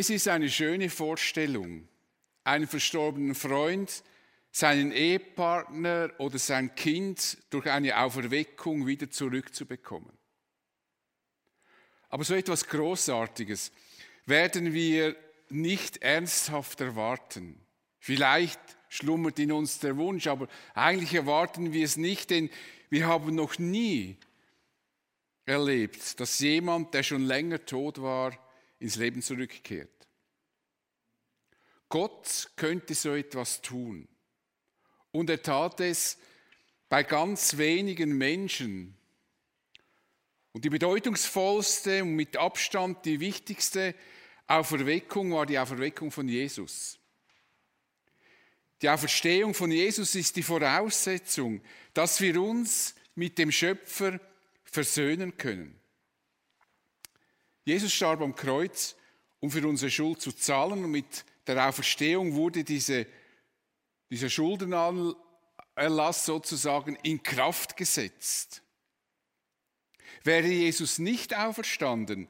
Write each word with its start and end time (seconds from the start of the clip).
Es 0.00 0.10
ist 0.10 0.28
eine 0.28 0.48
schöne 0.48 0.90
Vorstellung, 0.90 1.88
einen 2.44 2.68
verstorbenen 2.68 3.34
Freund, 3.34 4.04
seinen 4.52 4.92
Ehepartner 4.92 6.12
oder 6.18 6.38
sein 6.38 6.72
Kind 6.76 7.36
durch 7.50 7.66
eine 7.66 7.98
Auferweckung 7.98 8.86
wieder 8.86 9.10
zurückzubekommen. 9.10 10.12
Aber 12.10 12.22
so 12.22 12.36
etwas 12.36 12.68
Großartiges 12.68 13.72
werden 14.24 14.72
wir 14.72 15.16
nicht 15.48 15.96
ernsthaft 15.96 16.80
erwarten. 16.80 17.60
Vielleicht 17.98 18.60
schlummert 18.88 19.40
in 19.40 19.50
uns 19.50 19.80
der 19.80 19.96
Wunsch, 19.96 20.28
aber 20.28 20.46
eigentlich 20.74 21.14
erwarten 21.14 21.72
wir 21.72 21.84
es 21.84 21.96
nicht, 21.96 22.30
denn 22.30 22.50
wir 22.88 23.08
haben 23.08 23.34
noch 23.34 23.58
nie 23.58 24.16
erlebt, 25.44 26.20
dass 26.20 26.38
jemand, 26.38 26.94
der 26.94 27.02
schon 27.02 27.24
länger 27.24 27.64
tot 27.66 28.00
war, 28.00 28.38
ins 28.78 28.96
Leben 28.96 29.22
zurückkehrt. 29.22 30.08
Gott 31.88 32.50
könnte 32.56 32.94
so 32.94 33.14
etwas 33.14 33.62
tun. 33.62 34.08
Und 35.10 35.30
er 35.30 35.42
tat 35.42 35.80
es 35.80 36.18
bei 36.88 37.02
ganz 37.02 37.56
wenigen 37.56 38.16
Menschen. 38.16 38.96
Und 40.52 40.64
die 40.64 40.70
bedeutungsvollste 40.70 42.02
und 42.02 42.14
mit 42.14 42.36
Abstand 42.36 43.04
die 43.04 43.20
wichtigste 43.20 43.94
Auferweckung 44.46 45.32
war 45.32 45.46
die 45.46 45.58
Auferweckung 45.58 46.10
von 46.10 46.28
Jesus. 46.28 46.98
Die 48.80 48.88
Auferstehung 48.88 49.54
von 49.54 49.70
Jesus 49.70 50.14
ist 50.14 50.36
die 50.36 50.42
Voraussetzung, 50.42 51.62
dass 51.94 52.20
wir 52.20 52.40
uns 52.40 52.94
mit 53.14 53.36
dem 53.38 53.50
Schöpfer 53.50 54.20
versöhnen 54.64 55.36
können. 55.36 55.77
Jesus 57.68 57.92
starb 57.92 58.22
am 58.22 58.34
Kreuz, 58.34 58.96
um 59.40 59.50
für 59.50 59.68
unsere 59.68 59.90
Schuld 59.90 60.22
zu 60.22 60.32
zahlen 60.32 60.82
und 60.86 60.90
mit 60.90 61.26
der 61.46 61.68
Auferstehung 61.68 62.32
wurde 62.32 62.64
diese, 62.64 63.06
dieser 64.08 64.30
Schuldenerlass 64.30 66.24
sozusagen 66.24 66.96
in 67.02 67.22
Kraft 67.22 67.76
gesetzt. 67.76 68.62
Wäre 70.24 70.46
Jesus 70.46 70.98
nicht 70.98 71.36
auferstanden, 71.36 72.28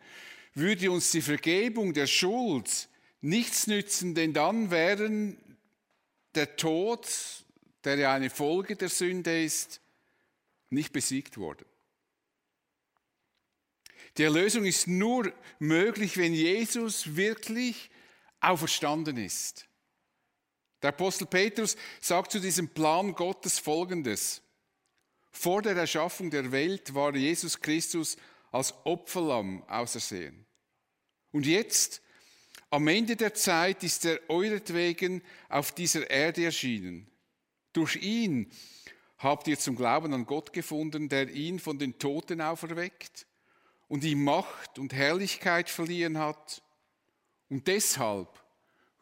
würde 0.54 0.90
uns 0.90 1.12
die 1.12 1.22
Vergebung 1.22 1.92
der 1.92 2.08
Schuld 2.08 2.88
nichts 3.20 3.68
nützen, 3.68 4.16
denn 4.16 4.32
dann 4.32 4.72
wären 4.72 5.56
der 6.34 6.56
Tod, 6.56 7.06
der 7.84 7.94
ja 7.96 8.12
eine 8.12 8.30
Folge 8.30 8.74
der 8.74 8.88
Sünde 8.88 9.40
ist, 9.44 9.80
nicht 10.68 10.92
besiegt 10.92 11.38
worden. 11.38 11.64
Die 14.18 14.24
Erlösung 14.24 14.64
ist 14.64 14.88
nur 14.88 15.32
möglich, 15.60 16.16
wenn 16.16 16.34
Jesus 16.34 17.14
wirklich 17.14 17.88
auferstanden 18.40 19.16
ist. 19.16 19.68
Der 20.82 20.88
Apostel 20.88 21.26
Petrus 21.26 21.76
sagt 22.00 22.32
zu 22.32 22.40
diesem 22.40 22.68
Plan 22.68 23.14
Gottes 23.14 23.60
Folgendes. 23.60 24.42
Vor 25.30 25.62
der 25.62 25.76
Erschaffung 25.76 26.30
der 26.30 26.50
Welt 26.50 26.94
war 26.94 27.14
Jesus 27.14 27.60
Christus 27.60 28.16
als 28.50 28.74
Opferlamm 28.84 29.62
ausersehen. 29.68 30.46
Und 31.30 31.46
jetzt, 31.46 32.02
am 32.70 32.88
Ende 32.88 33.14
der 33.14 33.34
Zeit, 33.34 33.84
ist 33.84 34.04
er 34.04 34.18
euretwegen 34.28 35.22
auf 35.48 35.70
dieser 35.70 36.10
Erde 36.10 36.44
erschienen. 36.44 37.08
Durch 37.72 37.94
ihn 37.96 38.50
habt 39.18 39.46
ihr 39.46 39.58
zum 39.58 39.76
Glauben 39.76 40.12
an 40.12 40.26
Gott 40.26 40.52
gefunden, 40.52 41.08
der 41.08 41.28
ihn 41.30 41.60
von 41.60 41.78
den 41.78 41.98
Toten 42.00 42.40
auferweckt 42.40 43.27
und 43.88 44.04
ihm 44.04 44.22
Macht 44.22 44.78
und 44.78 44.92
Herrlichkeit 44.92 45.68
verliehen 45.70 46.18
hat. 46.18 46.62
Und 47.48 47.66
deshalb 47.66 48.28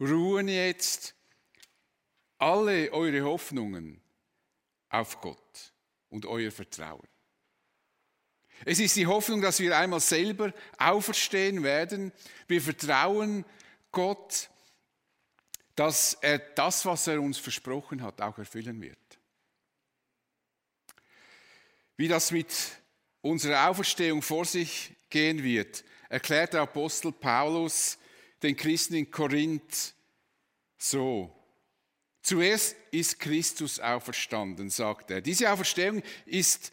ruhen 0.00 0.48
jetzt 0.48 1.14
alle 2.38 2.92
eure 2.92 3.22
Hoffnungen 3.22 4.00
auf 4.88 5.20
Gott 5.20 5.72
und 6.08 6.26
euer 6.26 6.52
Vertrauen. 6.52 7.06
Es 8.64 8.78
ist 8.78 8.96
die 8.96 9.06
Hoffnung, 9.06 9.42
dass 9.42 9.60
wir 9.60 9.76
einmal 9.76 10.00
selber 10.00 10.52
auferstehen 10.78 11.62
werden. 11.62 12.12
Wir 12.46 12.62
vertrauen 12.62 13.44
Gott, 13.90 14.48
dass 15.74 16.14
er 16.22 16.38
das, 16.38 16.86
was 16.86 17.06
er 17.06 17.20
uns 17.20 17.36
versprochen 17.36 18.02
hat, 18.02 18.20
auch 18.22 18.38
erfüllen 18.38 18.80
wird. 18.80 18.96
Wie 21.98 22.08
das 22.08 22.30
mit 22.30 22.54
unserer 23.26 23.68
Auferstehung 23.68 24.22
vor 24.22 24.44
sich 24.44 24.92
gehen 25.10 25.42
wird, 25.42 25.84
erklärt 26.08 26.54
der 26.54 26.62
Apostel 26.62 27.12
Paulus 27.12 27.98
den 28.42 28.56
Christen 28.56 28.94
in 28.94 29.10
Korinth 29.10 29.94
so. 30.78 31.32
Zuerst 32.22 32.76
ist 32.90 33.18
Christus 33.20 33.78
auferstanden, 33.78 34.68
sagt 34.68 35.10
er. 35.10 35.20
Diese 35.20 35.50
Auferstehung 35.50 36.02
ist 36.24 36.72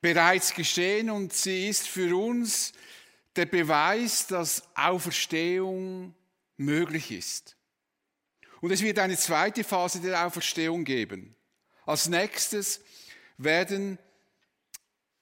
bereits 0.00 0.52
geschehen 0.54 1.10
und 1.10 1.32
sie 1.32 1.68
ist 1.68 1.88
für 1.88 2.14
uns 2.16 2.72
der 3.34 3.46
Beweis, 3.46 4.26
dass 4.26 4.62
Auferstehung 4.74 6.14
möglich 6.56 7.10
ist. 7.10 7.56
Und 8.60 8.70
es 8.70 8.82
wird 8.82 8.98
eine 8.98 9.16
zweite 9.16 9.64
Phase 9.64 10.00
der 10.00 10.26
Auferstehung 10.26 10.84
geben. 10.84 11.34
Als 11.84 12.08
nächstes 12.08 12.80
werden, 13.38 13.98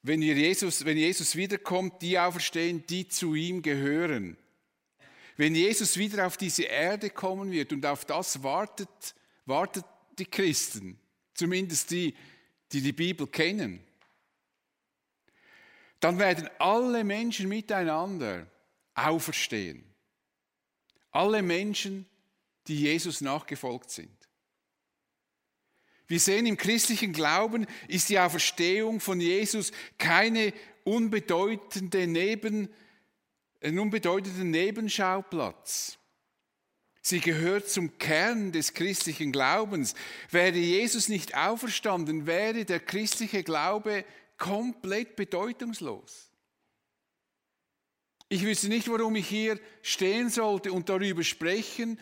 wenn, 0.05 0.21
Jesus, 0.21 0.85
wenn 0.85 0.97
Jesus 0.97 1.35
wiederkommt, 1.35 2.01
die 2.01 2.17
auferstehen, 2.17 2.85
die 2.87 3.07
zu 3.07 3.35
ihm 3.35 3.61
gehören. 3.61 4.37
Wenn 5.37 5.55
Jesus 5.55 5.97
wieder 5.97 6.25
auf 6.27 6.37
diese 6.37 6.63
Erde 6.63 7.09
kommen 7.09 7.51
wird 7.51 7.73
und 7.73 7.85
auf 7.85 8.05
das 8.05 8.41
wartet, 8.43 9.15
wartet 9.45 9.85
die 10.17 10.25
Christen, 10.25 10.97
zumindest 11.33 11.91
die, 11.91 12.15
die 12.71 12.81
die 12.81 12.93
Bibel 12.93 13.27
kennen 13.27 13.85
dann 16.05 16.19
werden 16.19 16.47
alle 16.59 17.03
Menschen 17.03 17.49
miteinander 17.49 18.45
auferstehen. 18.93 19.83
Alle 21.09 21.41
Menschen, 21.41 22.05
die 22.67 22.81
Jesus 22.81 23.21
nachgefolgt 23.21 23.89
sind. 23.89 24.14
Wir 26.07 26.19
sehen 26.19 26.45
im 26.45 26.57
christlichen 26.57 27.13
Glauben 27.13 27.65
ist 27.87 28.09
die 28.09 28.19
Auferstehung 28.19 28.99
von 28.99 29.19
Jesus 29.19 29.71
keine 29.97 30.53
unbedeutende 30.83 32.05
Neben, 32.05 32.69
ein 33.61 33.79
unbedeutender 33.79 34.43
Nebenschauplatz. 34.43 35.97
Sie 37.01 37.19
gehört 37.19 37.69
zum 37.69 37.97
Kern 37.99 38.51
des 38.51 38.73
christlichen 38.73 39.31
Glaubens. 39.31 39.93
Wäre 40.31 40.57
Jesus 40.57 41.07
nicht 41.07 41.35
auferstanden, 41.35 42.25
wäre 42.25 42.65
der 42.65 42.79
christliche 42.79 43.43
Glaube 43.43 44.05
komplett 44.37 45.15
bedeutungslos. 45.15 46.31
Ich 48.27 48.43
wüsste 48.43 48.69
nicht, 48.69 48.89
warum 48.89 49.15
ich 49.15 49.27
hier 49.27 49.59
stehen 49.83 50.29
sollte 50.29 50.73
und 50.73 50.89
darüber 50.89 51.23
sprechen, 51.23 51.99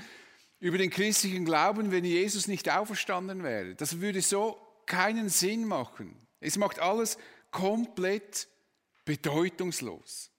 über 0.63 0.77
den 0.77 0.89
christlichen 0.89 1.43
Glauben, 1.43 1.91
wenn 1.91 2.05
Jesus 2.05 2.47
nicht 2.47 2.69
auferstanden 2.69 3.43
wäre. 3.43 3.75
Das 3.75 3.99
würde 3.99 4.21
so 4.21 4.57
keinen 4.85 5.27
Sinn 5.27 5.67
machen. 5.67 6.15
Es 6.39 6.55
macht 6.55 6.79
alles 6.79 7.17
komplett 7.51 8.47
bedeutungslos. 9.03 10.31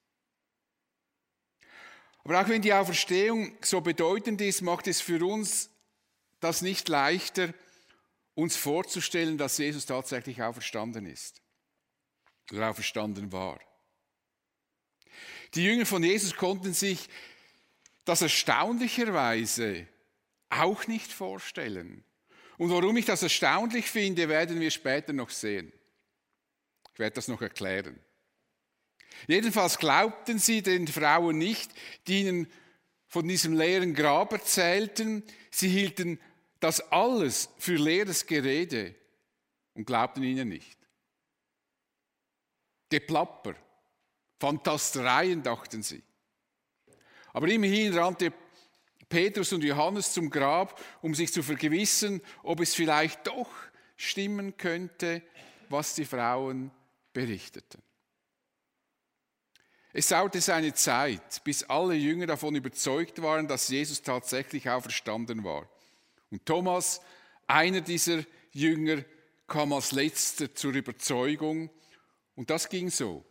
Aber 2.25 2.41
auch 2.41 2.49
wenn 2.49 2.63
die 2.63 2.73
Auferstehung 2.73 3.55
so 3.61 3.83
bedeutend 3.83 4.41
ist, 4.41 4.63
macht 4.63 4.87
es 4.87 5.03
für 5.03 5.23
uns 5.23 5.69
das 6.41 6.63
nicht 6.63 6.89
leichter, 6.89 7.53
uns 8.35 8.57
vorzustellen, 8.57 9.37
dass 9.37 9.59
Jesus 9.59 9.85
tatsächlich 9.85 10.43
auferstanden 10.43 11.05
ist 11.05 11.43
oder 12.51 12.71
auferstanden 12.71 13.31
war. 13.31 13.61
Die 15.53 15.65
Jünger 15.65 15.85
von 15.85 16.03
Jesus 16.03 16.35
konnten 16.35 16.73
sich 16.73 17.11
das 18.07 18.23
erstaunlicherweise 18.23 19.87
auch 20.63 20.87
nicht 20.87 21.13
vorstellen. 21.13 22.05
Und 22.57 22.71
warum 22.71 22.97
ich 22.97 23.05
das 23.05 23.23
erstaunlich 23.23 23.91
finde, 23.91 24.29
werden 24.29 24.61
wir 24.61 24.71
später 24.71 25.13
noch 25.13 25.31
sehen. 25.31 25.73
Ich 26.93 26.99
werde 26.99 27.15
das 27.15 27.29
noch 27.29 27.43
erklären. 27.43 27.99
Jedenfalls 29.27 29.79
glaubten 29.79 30.39
sie 30.39 30.63
den 30.63 30.87
Frauen 30.87 31.39
nicht, 31.39 31.71
die 32.07 32.21
ihnen 32.21 32.53
von 33.07 33.27
diesem 33.27 33.55
leeren 33.55 33.95
Grab 33.95 34.33
erzählten. 34.33 35.23
Sie 35.51 35.69
hielten 35.69 36.21
das 36.61 36.81
alles 36.93 37.49
für 37.59 37.77
leeres 37.77 38.27
Gerede 38.27 38.95
und 39.75 39.87
glaubten 39.87 40.23
ihnen 40.23 40.49
nicht. 40.49 40.79
Geplapper, 42.91 43.55
Fantastereien, 44.39 45.43
dachten 45.43 45.83
sie. 45.83 46.03
Aber 47.33 47.49
immerhin 47.49 47.97
rannte 47.97 48.33
Petrus 49.09 49.53
und 49.53 49.65
Johannes 49.65 50.13
zum 50.13 50.31
Grab, 50.31 50.81
um 51.03 51.15
sich 51.15 51.33
zu 51.33 51.43
vergewissern, 51.43 52.21
ob 52.43 52.61
es 52.61 52.75
vielleicht 52.75 53.27
doch 53.27 53.51
stimmen 53.97 54.57
könnte, 54.57 55.23
was 55.69 55.95
die 55.95 56.05
Frauen 56.05 56.71
berichteten. 57.13 57.83
Es 59.93 60.09
dauerte 60.09 60.41
seine 60.41 60.75
Zeit, 60.75 61.43
bis 61.45 61.63
alle 61.65 61.95
Jünger 61.95 62.27
davon 62.27 62.57
überzeugt 62.57 63.23
waren, 63.23 63.47
dass 63.47 63.69
Jesus 63.69 64.03
tatsächlich 64.03 64.69
auferstanden 64.69 65.45
war. 65.45 65.69
Und 66.31 66.45
Thomas, 66.45 67.01
einer 67.47 67.81
dieser 67.81 68.25
Jünger, 68.53 69.05
kam 69.47 69.73
als 69.73 69.93
letzter 69.93 70.53
zur 70.55 70.75
Überzeugung. 70.75 71.71
Und 72.35 72.51
das 72.51 72.69
ging 72.69 72.91
so. 72.91 73.25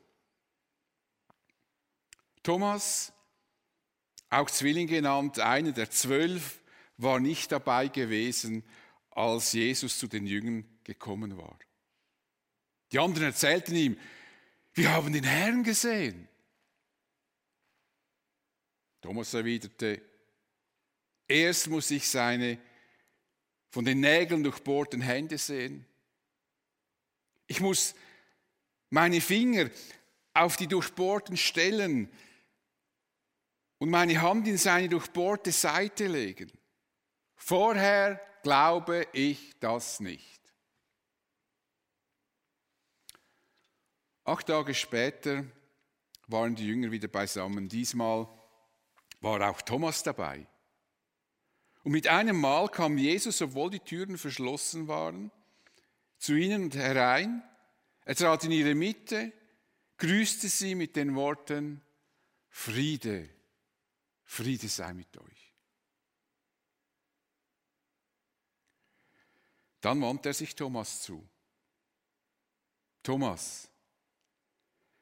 Thomas, 2.44 3.13
auch 4.34 4.50
Zwilling 4.50 4.88
genannt, 4.88 5.40
einer 5.40 5.72
der 5.72 5.90
zwölf, 5.90 6.60
war 6.98 7.20
nicht 7.20 7.52
dabei 7.52 7.88
gewesen, 7.88 8.64
als 9.10 9.54
Jesus 9.54 9.98
zu 9.98 10.08
den 10.08 10.26
Jüngern 10.26 10.66
gekommen 10.84 11.38
war. 11.38 11.58
Die 12.92 13.00
anderen 13.00 13.28
erzählten 13.28 13.76
ihm, 13.76 13.98
wir 14.74 14.92
haben 14.92 15.14
den 15.14 15.24
Herrn 15.24 15.64
gesehen. 15.64 16.28
Thomas 19.02 19.34
erwiderte, 19.34 20.02
erst 21.28 21.68
muss 21.68 21.92
ich 21.92 22.08
seine 22.08 22.58
von 23.70 23.86
den 23.86 24.00
Nägeln 24.00 24.44
durchbohrten 24.44 25.02
Hände 25.02 25.38
sehen. 25.38 25.86
Ich 27.48 27.60
muss 27.60 27.96
meine 28.90 29.20
Finger 29.20 29.70
auf 30.34 30.58
die 30.58 30.68
durchbohrten 30.68 31.38
Stellen 31.38 32.10
und 33.84 33.90
meine 33.90 34.22
Hand 34.22 34.48
in 34.48 34.58
seine 34.58 34.88
durchbohrte 34.88 35.52
Seite 35.52 36.08
legen. 36.08 36.50
Vorher 37.36 38.18
glaube 38.42 39.08
ich 39.12 39.60
das 39.60 40.00
nicht. 40.00 40.42
Acht 44.24 44.48
Tage 44.48 44.74
später 44.74 45.44
waren 46.28 46.56
die 46.56 46.66
Jünger 46.66 46.92
wieder 46.92 47.10
beisammen. 47.10 47.68
Diesmal 47.68 48.30
war 49.20 49.50
auch 49.50 49.62
Thomas 49.62 50.02
dabei. 50.02 50.48
Und 51.84 51.92
mit 51.92 52.08
einem 52.08 52.40
Mal 52.40 52.70
kam 52.70 52.98
Jesus, 52.98 53.42
obwohl 53.42 53.70
die 53.70 53.82
Türen 53.82 54.18
verschlossen 54.18 54.88
waren, 54.88 55.30
zu 56.20 56.36
ihnen 56.36 56.72
herein. 56.72 57.44
Er 58.06 58.16
trat 58.16 58.46
in 58.46 58.52
ihre 58.52 58.76
Mitte, 58.76 59.34
grüßte 59.98 60.48
sie 60.48 60.74
mit 60.74 60.96
den 60.96 61.16
Worten, 61.16 61.82
Friede, 62.48 63.28
Friede 64.34 64.68
sei 64.68 64.94
mit 64.94 65.16
euch. 65.16 65.54
Dann 69.80 70.02
wandte 70.02 70.30
er 70.30 70.34
sich 70.34 70.56
Thomas 70.56 71.04
zu. 71.04 71.24
Thomas, 73.04 73.70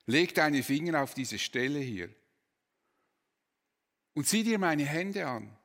leg 0.06 0.36
deine 0.36 0.64
Finger 0.64 1.02
auf 1.02 1.14
diese 1.14 1.40
Stelle 1.40 1.80
hier 1.80 2.14
und 4.16 4.28
sieh 4.28 4.44
dir 4.44 4.60
meine 4.60 4.86
Hände 4.86 5.26
an, 5.26 5.56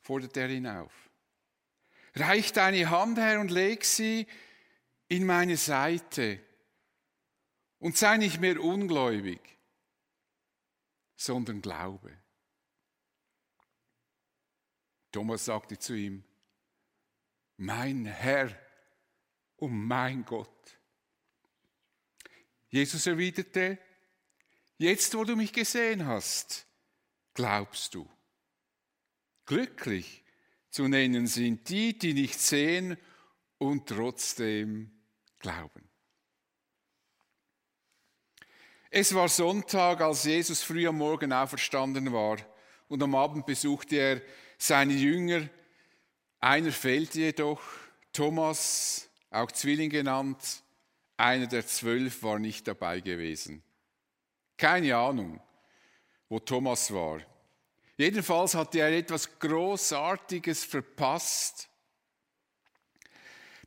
forderte 0.00 0.40
er 0.40 0.50
ihn 0.50 0.66
auf. 0.66 1.10
Reich 2.16 2.52
deine 2.52 2.90
Hand 2.90 3.18
her 3.18 3.38
und 3.38 3.52
leg 3.52 3.84
sie 3.84 4.26
in 5.06 5.24
meine 5.24 5.56
Seite 5.56 6.40
und 7.78 7.96
sei 7.96 8.16
nicht 8.16 8.40
mehr 8.40 8.60
ungläubig, 8.60 9.57
sondern 11.18 11.60
glaube. 11.60 12.16
Thomas 15.10 15.44
sagte 15.44 15.78
zu 15.78 15.94
ihm, 15.94 16.24
mein 17.56 18.06
Herr 18.06 18.56
und 19.56 19.72
mein 19.72 20.24
Gott. 20.24 20.78
Jesus 22.68 23.06
erwiderte, 23.06 23.78
jetzt 24.76 25.14
wo 25.14 25.24
du 25.24 25.34
mich 25.34 25.52
gesehen 25.52 26.06
hast, 26.06 26.66
glaubst 27.34 27.94
du. 27.94 28.08
Glücklich 29.44 30.24
zu 30.70 30.86
nennen 30.86 31.26
sind 31.26 31.68
die, 31.68 31.98
die 31.98 32.14
nicht 32.14 32.38
sehen 32.38 32.96
und 33.56 33.88
trotzdem 33.88 35.02
glauben. 35.40 35.87
Es 38.90 39.14
war 39.14 39.28
Sonntag, 39.28 40.00
als 40.00 40.24
Jesus 40.24 40.62
früh 40.62 40.88
am 40.88 40.96
Morgen 40.96 41.32
auferstanden 41.32 42.10
war 42.10 42.38
und 42.88 43.02
am 43.02 43.14
Abend 43.14 43.44
besuchte 43.44 43.96
er 43.96 44.22
seine 44.56 44.94
Jünger. 44.94 45.48
Einer 46.40 46.72
fehlte 46.72 47.20
jedoch, 47.20 47.60
Thomas, 48.14 49.10
auch 49.30 49.52
Zwilling 49.52 49.90
genannt, 49.90 50.62
einer 51.18 51.46
der 51.46 51.66
zwölf 51.66 52.22
war 52.22 52.38
nicht 52.38 52.66
dabei 52.66 53.00
gewesen. 53.00 53.62
Keine 54.56 54.96
Ahnung, 54.96 55.38
wo 56.30 56.38
Thomas 56.38 56.90
war. 56.92 57.20
Jedenfalls 57.98 58.54
hatte 58.54 58.78
er 58.78 58.96
etwas 58.96 59.38
Großartiges 59.38 60.64
verpasst. 60.64 61.67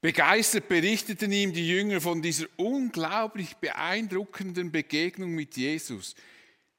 Begeistert 0.01 0.67
berichteten 0.67 1.31
ihm 1.31 1.53
die 1.53 1.67
Jünger 1.67 2.01
von 2.01 2.23
dieser 2.23 2.47
unglaublich 2.57 3.55
beeindruckenden 3.57 4.71
Begegnung 4.71 5.31
mit 5.31 5.55
Jesus, 5.55 6.15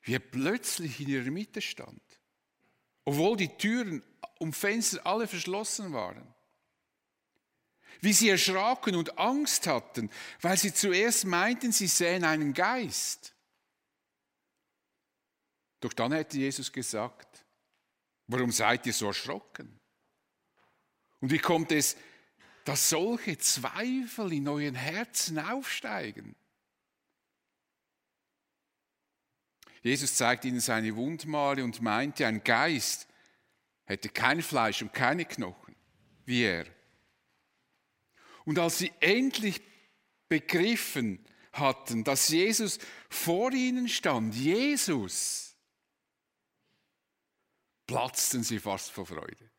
wie 0.03 0.15
er 0.15 0.19
plötzlich 0.19 1.01
in 1.01 1.09
ihrer 1.09 1.31
Mitte 1.31 1.63
stand, 1.63 2.03
obwohl 3.05 3.37
die 3.37 3.57
Türen 3.57 4.03
und 4.41 4.57
Fenster 4.57 5.07
alle 5.07 5.29
verschlossen 5.29 5.93
waren. 5.93 6.35
Wie 8.01 8.13
sie 8.13 8.31
erschraken 8.31 8.97
und 8.97 9.17
Angst 9.17 9.69
hatten, 9.69 10.11
weil 10.41 10.57
sie 10.57 10.75
zuerst 10.75 11.25
meinten, 11.25 11.71
sie 11.71 11.87
sähen 11.87 12.25
einen 12.25 12.53
Geist. 12.53 13.37
Doch 15.79 15.93
dann 15.93 16.11
hätte 16.11 16.39
Jesus 16.39 16.73
gesagt, 16.73 17.45
warum 18.27 18.51
seid 18.51 18.85
ihr 18.87 18.93
so 18.93 19.07
erschrocken? 19.07 19.79
Und 21.21 21.31
wie 21.31 21.39
kommt 21.39 21.71
es, 21.71 21.97
dass 22.65 22.91
solche 22.91 23.39
Zweifel 23.39 24.33
in 24.33 24.49
euren 24.49 24.75
Herzen 24.75 25.39
aufsteigen? 25.39 26.37
Jesus 29.83 30.15
zeigt 30.17 30.45
ihnen 30.45 30.61
seine 30.61 30.95
Wundmale 30.95 31.65
und 31.65 31.83
meinte, 31.83 32.27
ein 32.27 32.45
Geist 32.45 33.09
hätte 33.85 34.09
kein 34.09 34.41
Fleisch 34.43 34.81
und 34.81 34.93
keine 34.93 35.25
Knochen, 35.25 35.75
wie 36.25 36.43
er. 36.45 36.67
Und 38.45 38.59
als 38.59 38.79
sie 38.79 38.93
endlich 39.01 39.61
begriffen 40.29 41.25
hatten, 41.53 42.05
dass 42.05 42.29
Jesus 42.29 42.79
vor 43.11 43.53
ihnen 43.53 43.89
stand, 43.89 44.35
Jesus, 44.35 45.57
platzten 47.87 48.43
sie 48.43 48.59
fast 48.59 48.91
vor 48.91 49.07
Freude. 49.07 49.51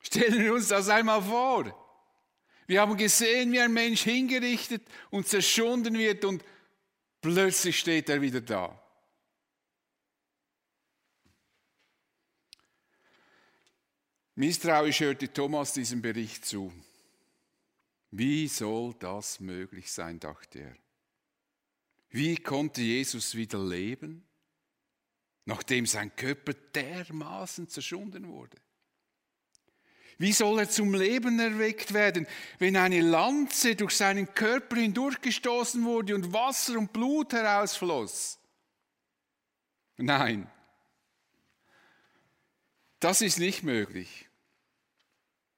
Stellen 0.00 0.42
wir 0.42 0.54
uns 0.54 0.68
das 0.68 0.88
einmal 0.88 1.22
vor. 1.22 1.76
Wir 2.66 2.80
haben 2.80 2.96
gesehen, 2.96 3.52
wie 3.52 3.60
ein 3.60 3.72
Mensch 3.72 4.02
hingerichtet 4.02 4.82
und 5.10 5.26
zerschunden 5.26 5.98
wird 5.98 6.24
und 6.24 6.44
plötzlich 7.20 7.78
steht 7.78 8.08
er 8.08 8.20
wieder 8.20 8.40
da. 8.40 8.80
Misstrauisch 14.36 15.00
hörte 15.00 15.32
Thomas 15.32 15.72
diesem 15.72 16.00
Bericht 16.00 16.46
zu. 16.46 16.72
Wie 18.10 18.48
soll 18.48 18.94
das 18.94 19.40
möglich 19.40 19.92
sein, 19.92 20.18
dachte 20.18 20.60
er. 20.60 20.76
Wie 22.08 22.36
konnte 22.36 22.80
Jesus 22.80 23.34
wieder 23.34 23.62
leben? 23.62 24.26
nachdem 25.50 25.84
sein 25.84 26.14
Körper 26.14 26.54
dermaßen 26.54 27.68
zerschunden 27.68 28.28
wurde? 28.28 28.56
Wie 30.20 30.34
soll 30.34 30.58
er 30.58 30.68
zum 30.68 30.92
Leben 30.92 31.40
erweckt 31.40 31.94
werden, 31.94 32.26
wenn 32.58 32.76
eine 32.76 33.00
Lanze 33.00 33.74
durch 33.74 33.96
seinen 33.96 34.34
Körper 34.34 34.76
hindurchgestoßen 34.76 35.82
wurde 35.82 36.14
und 36.14 36.34
Wasser 36.34 36.76
und 36.76 36.92
Blut 36.92 37.32
herausfloss? 37.32 38.38
Nein, 39.96 40.46
das 42.98 43.22
ist 43.22 43.38
nicht 43.38 43.62
möglich. 43.62 44.28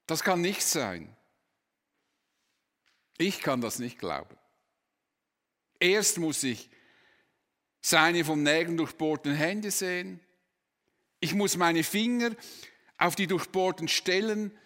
Das 0.07 0.23
kann 0.23 0.39
nicht 0.39 0.63
sein. 0.63 1.13
Ich 3.17 3.41
kann 3.41 3.59
das 3.59 3.79
nicht 3.79 3.99
glauben. 3.99 4.37
Erst 5.77 6.19
muss 6.19 6.41
ich 6.41 6.69
seine 7.81 8.23
vom 8.23 8.43
Nägeln 8.43 8.77
durchbohrten 8.77 9.35
Hände 9.35 9.71
sehen. 9.71 10.21
Ich 11.19 11.33
muss 11.33 11.57
meine 11.57 11.83
Finger 11.83 12.31
auf 13.03 13.15
die 13.15 13.27
durchbohrten 13.27 13.89
Stellen 13.89 14.57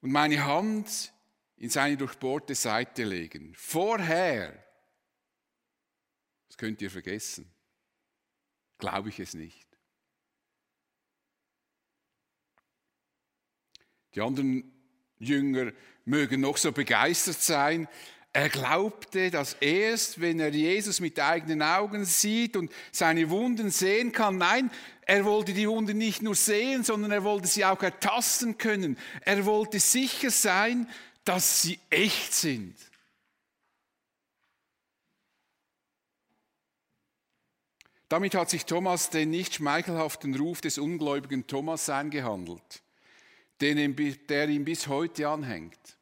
und 0.00 0.10
meine 0.10 0.44
Hand 0.44 1.12
in 1.56 1.70
seine 1.70 1.96
durchbohrte 1.96 2.56
Seite 2.56 3.04
legen. 3.04 3.54
Vorher, 3.54 4.52
das 6.48 6.56
könnt 6.56 6.82
ihr 6.82 6.90
vergessen, 6.90 7.48
glaube 8.78 9.10
ich 9.10 9.20
es 9.20 9.34
nicht. 9.34 9.68
Die 14.14 14.20
anderen 14.20 14.72
Jünger 15.18 15.72
mögen 16.04 16.40
noch 16.40 16.56
so 16.56 16.72
begeistert 16.72 17.40
sein, 17.40 17.86
Er 18.36 18.50
glaubte, 18.50 19.30
dass 19.30 19.54
erst, 19.54 20.20
wenn 20.20 20.40
er 20.40 20.50
Jesus 20.50 21.00
mit 21.00 21.18
eigenen 21.18 21.62
Augen 21.62 22.04
sieht 22.04 22.54
und 22.54 22.70
seine 22.92 23.30
Wunden 23.30 23.70
sehen 23.70 24.12
kann, 24.12 24.36
nein, 24.36 24.70
er 25.06 25.24
wollte 25.24 25.54
die 25.54 25.66
Wunden 25.66 25.96
nicht 25.96 26.20
nur 26.20 26.34
sehen, 26.34 26.84
sondern 26.84 27.12
er 27.12 27.24
wollte 27.24 27.46
sie 27.46 27.64
auch 27.64 27.82
ertasten 27.82 28.58
können. 28.58 28.98
Er 29.22 29.46
wollte 29.46 29.80
sicher 29.80 30.30
sein, 30.30 30.86
dass 31.24 31.62
sie 31.62 31.78
echt 31.88 32.34
sind. 32.34 32.76
Damit 38.10 38.34
hat 38.34 38.50
sich 38.50 38.66
Thomas 38.66 39.08
den 39.08 39.30
nicht 39.30 39.54
schmeichelhaften 39.54 40.36
Ruf 40.36 40.60
des 40.60 40.76
ungläubigen 40.76 41.46
Thomas 41.46 41.88
eingehandelt, 41.88 42.82
der 43.62 44.48
ihm 44.50 44.66
bis 44.66 44.88
heute 44.88 45.26
anhängt. 45.26 45.96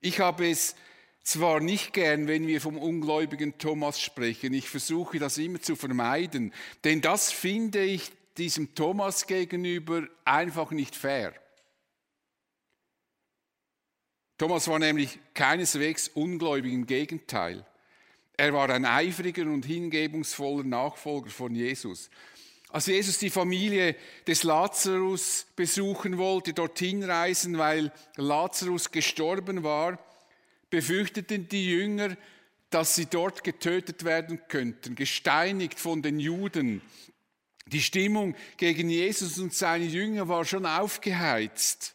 Ich 0.00 0.18
habe 0.18 0.48
es 0.48 0.76
zwar 1.22 1.60
nicht 1.60 1.92
gern, 1.92 2.26
wenn 2.28 2.46
wir 2.46 2.60
vom 2.60 2.78
ungläubigen 2.78 3.58
Thomas 3.58 4.00
sprechen, 4.00 4.54
ich 4.54 4.68
versuche 4.68 5.18
das 5.18 5.38
immer 5.38 5.60
zu 5.60 5.76
vermeiden, 5.76 6.52
denn 6.84 7.00
das 7.00 7.32
finde 7.32 7.82
ich 7.84 8.10
diesem 8.38 8.74
Thomas 8.74 9.26
gegenüber 9.26 10.06
einfach 10.24 10.70
nicht 10.70 10.96
fair. 10.96 11.34
Thomas 14.38 14.66
war 14.68 14.78
nämlich 14.78 15.18
keineswegs 15.34 16.08
ungläubig, 16.08 16.72
im 16.72 16.86
Gegenteil. 16.86 17.66
Er 18.38 18.54
war 18.54 18.70
ein 18.70 18.86
eifriger 18.86 19.42
und 19.42 19.66
hingebungsvoller 19.66 20.64
Nachfolger 20.64 21.28
von 21.28 21.54
Jesus. 21.54 22.08
Als 22.70 22.86
Jesus 22.86 23.18
die 23.18 23.28
Familie 23.28 23.96
des 24.26 24.44
Lazarus 24.44 25.46
besuchen 25.56 26.16
wollte, 26.16 26.54
dorthin 26.54 27.02
reisen, 27.02 27.58
weil 27.58 27.92
Lazarus 28.16 28.90
gestorben 28.90 29.62
war, 29.62 29.98
befürchteten 30.70 31.48
die 31.48 31.70
Jünger, 31.70 32.16
dass 32.70 32.94
sie 32.94 33.06
dort 33.06 33.44
getötet 33.44 34.04
werden 34.04 34.40
könnten, 34.48 34.94
gesteinigt 34.94 35.78
von 35.78 36.02
den 36.02 36.20
Juden. 36.20 36.80
Die 37.66 37.82
Stimmung 37.82 38.34
gegen 38.56 38.88
Jesus 38.88 39.38
und 39.38 39.52
seine 39.52 39.84
Jünger 39.84 40.28
war 40.28 40.44
schon 40.44 40.66
aufgeheizt. 40.66 41.94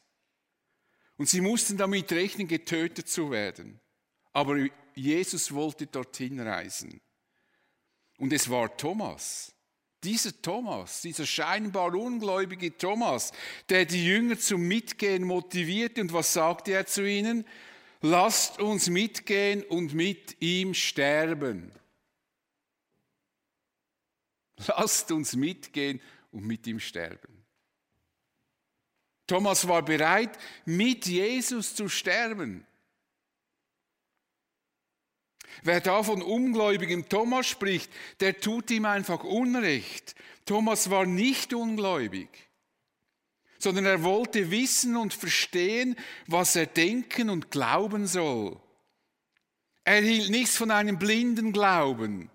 Und 1.17 1.29
sie 1.29 1.41
mussten 1.41 1.77
damit 1.77 2.11
rechnen, 2.11 2.47
getötet 2.47 3.07
zu 3.07 3.31
werden. 3.31 3.79
Aber 4.33 4.57
Jesus 4.93 5.53
wollte 5.53 5.87
dorthin 5.87 6.39
reisen. 6.41 6.99
Und 8.17 8.33
es 8.33 8.49
war 8.49 8.75
Thomas, 8.75 9.53
dieser 10.03 10.41
Thomas, 10.41 11.01
dieser 11.01 11.25
scheinbar 11.25 11.93
ungläubige 11.93 12.77
Thomas, 12.77 13.31
der 13.69 13.85
die 13.85 14.05
Jünger 14.05 14.37
zum 14.37 14.61
Mitgehen 14.67 15.23
motivierte. 15.23 16.01
Und 16.01 16.13
was 16.13 16.33
sagte 16.33 16.73
er 16.73 16.85
zu 16.85 17.07
ihnen? 17.07 17.45
Lasst 18.07 18.59
uns 18.59 18.87
mitgehen 18.87 19.63
und 19.63 19.95
mit 19.95 20.39
ihm 20.39 20.75
sterben. 20.75 21.71
Lasst 24.67 25.11
uns 25.11 25.35
mitgehen 25.35 25.99
und 26.31 26.45
mit 26.45 26.67
ihm 26.67 26.79
sterben. 26.79 27.43
Thomas 29.25 29.67
war 29.67 29.83
bereit, 29.83 30.37
mit 30.65 31.07
Jesus 31.07 31.73
zu 31.73 31.89
sterben. 31.89 32.67
Wer 35.63 35.81
da 35.81 36.03
von 36.03 36.21
ungläubigem 36.21 37.09
Thomas 37.09 37.47
spricht, 37.47 37.91
der 38.19 38.39
tut 38.39 38.69
ihm 38.69 38.85
einfach 38.85 39.23
Unrecht. 39.23 40.13
Thomas 40.45 40.91
war 40.91 41.07
nicht 41.07 41.55
ungläubig, 41.55 42.29
sondern 43.57 43.85
er 43.85 44.03
wollte 44.03 44.51
wissen 44.51 44.95
und 44.95 45.13
verstehen, 45.13 45.95
was 46.27 46.55
er 46.55 46.65
denken 46.65 47.29
und 47.29 47.51
glauben 47.51 48.07
soll. 48.07 48.59
Er 49.83 50.01
hielt 50.01 50.29
nichts 50.29 50.57
von 50.57 50.71
einem 50.71 50.97
blinden 50.97 51.53
Glauben. 51.53 52.29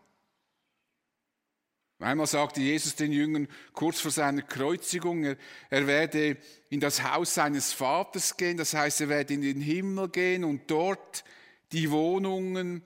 Einmal 2.00 2.27
sagte 2.27 2.62
Jesus 2.62 2.95
den 2.95 3.12
Jüngern 3.12 3.47
kurz 3.75 4.00
vor 4.00 4.11
seiner 4.11 4.41
Kreuzigung, 4.41 5.23
er, 5.25 5.37
er, 5.69 5.87
werde 5.87 6.39
in 6.71 6.81
das 6.81 7.03
Haus 7.03 7.35
seines 7.35 7.75
Vaters 7.75 8.39
gehen, 8.39 8.57
das 8.57 8.73
heißt, 8.73 9.03
er 9.03 9.11
werde 9.11 9.35
in 9.35 9.43
den 9.43 9.61
Himmel 9.61 10.09
gehen 10.09 10.45
und 10.45 10.71
dort 10.71 11.25
die 11.73 11.91
Wohnungen 11.91 12.83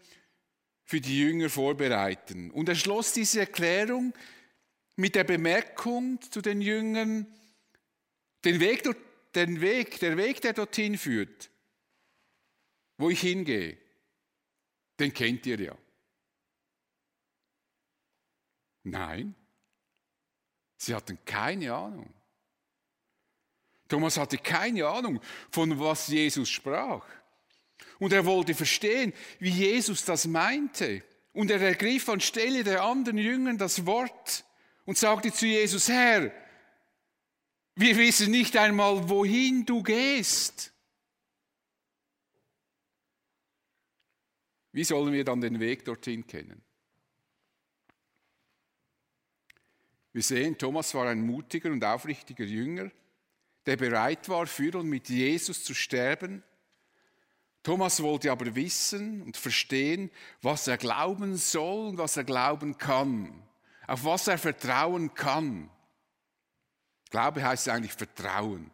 für 0.85 1.01
die 1.01 1.21
Jünger 1.21 1.49
vorbereiten. 1.49 2.51
Und 2.51 2.69
er 2.69 2.75
schloss 2.75 3.13
diese 3.13 3.41
Erklärung 3.41 4.15
mit 4.97 5.15
der 5.15 5.25
Bemerkung 5.25 6.21
zu 6.31 6.41
den 6.41 6.61
Jüngern, 6.61 7.27
den 8.45 8.61
Weg, 8.61 8.83
den 9.35 9.61
Weg, 9.61 9.99
der 10.01 10.17
Weg, 10.17 10.41
der 10.41 10.53
dorthin 10.53 10.99
führt, 10.99 11.51
wo 12.99 13.11
ich 13.11 13.21
hingehe, 13.21 13.79
den 14.99 15.13
kennt 15.13 15.47
ihr 15.47 15.61
ja. 15.61 15.77
Nein, 18.85 19.35
sie 20.77 20.95
hatten 20.95 21.19
keine 21.25 21.75
Ahnung. 21.75 22.13
Thomas 23.89 24.17
hatte 24.17 24.39
keine 24.39 24.87
Ahnung, 24.87 25.21
von 25.51 25.79
was 25.79 26.09
Jesus 26.09 26.49
sprach. 26.49 27.07
Und 27.99 28.13
er 28.13 28.25
wollte 28.25 28.55
verstehen, 28.55 29.13
wie 29.39 29.51
Jesus 29.51 30.05
das 30.05 30.27
meinte. 30.27 31.03
Und 31.33 31.51
er 31.51 31.61
ergriff 31.61 32.09
anstelle 32.09 32.65
der 32.65 32.83
anderen 32.83 33.19
Jünger 33.19 33.55
das 33.55 33.87
Wort 33.87 34.45
und 34.85 34.99
sagte 34.99 35.33
zu 35.33 35.47
Jesus, 35.47 35.89
Herr, 35.89 36.33
wir 37.77 37.97
wissen 37.97 38.31
nicht 38.31 38.57
einmal, 38.57 39.09
wohin 39.09 39.65
du 39.65 39.83
gehst. 39.83 40.73
Wie 44.73 44.85
sollen 44.85 45.13
wir 45.13 45.25
dann 45.25 45.41
den 45.41 45.61
Weg 45.61 45.85
dorthin 45.85 46.27
kennen? 46.27 46.63
Wir 50.13 50.23
sehen, 50.23 50.59
Thomas 50.59 50.95
war 50.95 51.09
ein 51.09 51.25
mutiger 51.25 51.71
und 51.71 51.85
aufrichtiger 51.85 52.45
Jünger, 52.45 52.91
der 53.67 53.77
bereit 53.77 54.29
war, 54.29 54.47
für 54.47 54.79
und 54.79 54.89
mit 54.89 55.09
Jesus 55.09 55.65
zu 55.65 55.75
sterben 55.75 56.43
Thomas 57.65 58.03
wollte 58.03 58.31
aber 58.31 58.55
wissen 58.55 59.23
und 59.23 59.39
verstehen, 59.39 60.11
was 60.43 60.69
er 60.69 60.77
glauben 60.77 61.37
soll 61.37 61.89
und 61.89 61.99
was 61.99 62.19
er 62.19 62.25
glauben 62.25 62.77
kann, 62.77 63.43
auf 63.87 64.05
was 64.05 64.29
er 64.29 64.37
vertrauen 64.37 65.15
kann. 65.15 65.71
Glaube 67.15 67.45
heißt 67.45 67.69
eigentlich 67.69 67.93
Vertrauen. 67.93 68.73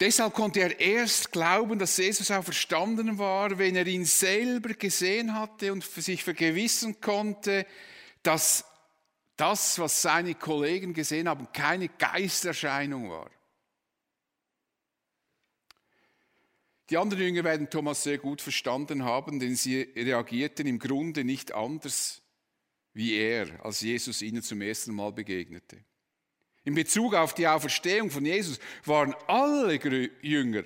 Deshalb 0.00 0.32
konnte 0.32 0.60
er 0.60 0.80
erst 0.80 1.32
glauben, 1.32 1.78
dass 1.78 1.98
Jesus 1.98 2.30
auch 2.30 2.42
verstanden 2.42 3.18
war, 3.18 3.58
wenn 3.58 3.76
er 3.76 3.86
ihn 3.86 4.06
selber 4.06 4.70
gesehen 4.70 5.34
hatte 5.34 5.70
und 5.70 5.84
sich 5.84 6.24
vergewissen 6.24 7.02
konnte, 7.02 7.66
dass 8.22 8.64
das, 9.36 9.78
was 9.78 10.00
seine 10.00 10.34
Kollegen 10.34 10.94
gesehen 10.94 11.28
haben, 11.28 11.52
keine 11.52 11.90
Geisterscheinung 11.90 13.10
war. 13.10 13.30
Die 16.88 16.96
anderen 16.96 17.22
Jünger 17.22 17.44
werden 17.44 17.68
Thomas 17.68 18.02
sehr 18.02 18.16
gut 18.16 18.40
verstanden 18.40 19.04
haben, 19.04 19.40
denn 19.40 19.56
sie 19.56 19.92
reagierten 19.94 20.66
im 20.66 20.78
Grunde 20.78 21.22
nicht 21.22 21.52
anders 21.52 22.22
wie 22.94 23.14
er, 23.14 23.64
als 23.64 23.80
Jesus 23.80 24.22
ihnen 24.22 24.42
zum 24.42 24.60
ersten 24.60 24.94
Mal 24.94 25.12
begegnete. 25.12 25.78
In 26.64 26.74
Bezug 26.74 27.14
auf 27.14 27.34
die 27.34 27.46
Auferstehung 27.46 28.10
von 28.10 28.24
Jesus 28.24 28.58
waren 28.84 29.14
alle 29.26 29.78
Jünger 30.22 30.64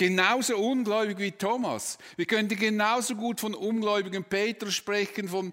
genauso 0.00 0.56
ungläubig 0.56 1.18
wie 1.18 1.32
Thomas. 1.32 1.98
Wir 2.16 2.24
könnten 2.24 2.58
genauso 2.58 3.14
gut 3.14 3.38
von 3.38 3.54
ungläubigen 3.54 4.24
Petrus 4.24 4.74
sprechen, 4.74 5.28
von, 5.28 5.52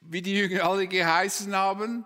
wie 0.00 0.22
die 0.22 0.34
Jünger 0.34 0.62
alle 0.64 0.86
geheißen 0.86 1.52
haben. 1.56 2.04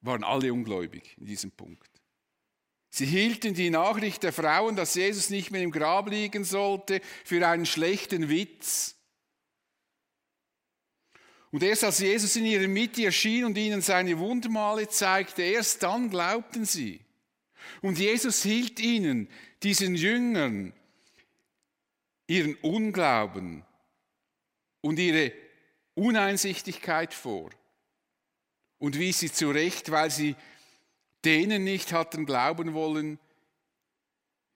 Waren 0.00 0.24
alle 0.24 0.50
ungläubig 0.50 1.14
in 1.18 1.26
diesem 1.26 1.50
Punkt. 1.50 1.90
Sie 2.88 3.04
hielten 3.04 3.52
die 3.52 3.68
Nachricht 3.68 4.22
der 4.22 4.32
Frauen, 4.32 4.74
dass 4.74 4.94
Jesus 4.94 5.28
nicht 5.28 5.50
mehr 5.50 5.60
im 5.60 5.70
Grab 5.70 6.08
liegen 6.08 6.44
sollte, 6.44 7.02
für 7.22 7.46
einen 7.46 7.66
schlechten 7.66 8.30
Witz. 8.30 8.95
Und 11.52 11.62
erst 11.62 11.84
als 11.84 12.00
Jesus 12.00 12.36
in 12.36 12.44
ihrer 12.44 12.68
Mitte 12.68 13.04
erschien 13.04 13.44
und 13.44 13.56
ihnen 13.56 13.80
seine 13.80 14.18
Wundermale 14.18 14.88
zeigte, 14.88 15.42
erst 15.42 15.82
dann 15.82 16.10
glaubten 16.10 16.64
sie. 16.64 17.00
Und 17.82 17.98
Jesus 17.98 18.42
hielt 18.42 18.80
ihnen, 18.80 19.28
diesen 19.62 19.94
Jüngern, 19.94 20.72
ihren 22.26 22.54
Unglauben 22.56 23.64
und 24.80 24.98
ihre 24.98 25.32
Uneinsichtigkeit 25.94 27.14
vor 27.14 27.50
und 28.78 28.98
wies 28.98 29.20
sie 29.20 29.32
zurecht, 29.32 29.90
weil 29.90 30.10
sie 30.10 30.36
denen 31.24 31.64
nicht 31.64 31.92
hatten 31.92 32.26
glauben 32.26 32.74
wollen, 32.74 33.18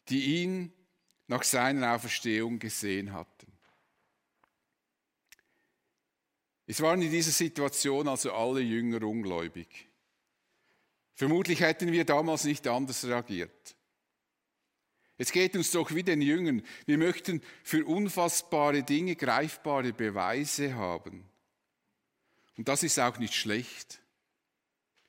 die 0.09 0.43
ihn 0.43 0.73
nach 1.27 1.43
seiner 1.43 1.95
Auferstehung 1.95 2.59
gesehen 2.59 3.13
hatten. 3.13 3.50
Es 6.71 6.81
waren 6.81 7.03
in 7.03 7.11
dieser 7.11 7.33
Situation 7.33 8.07
also 8.07 8.33
alle 8.33 8.61
Jünger 8.61 9.03
ungläubig. 9.03 9.89
Vermutlich 11.17 11.63
hätten 11.63 11.91
wir 11.91 12.05
damals 12.05 12.45
nicht 12.45 12.65
anders 12.69 13.05
reagiert. 13.05 13.75
Es 15.19 15.33
geht 15.33 15.57
uns 15.57 15.73
doch 15.73 15.93
wie 15.93 16.05
den 16.05 16.23
Jüngern. 16.23 16.63
Wir 16.87 16.97
möchten 16.97 17.43
für 17.65 17.85
unfassbare 17.85 18.85
Dinge 18.85 19.17
greifbare 19.17 19.93
Beweise 19.93 20.77
haben. 20.77 21.29
Und 22.57 22.69
das 22.69 22.85
ist 22.85 23.01
auch 23.01 23.19
nicht 23.19 23.35
schlecht. 23.35 24.01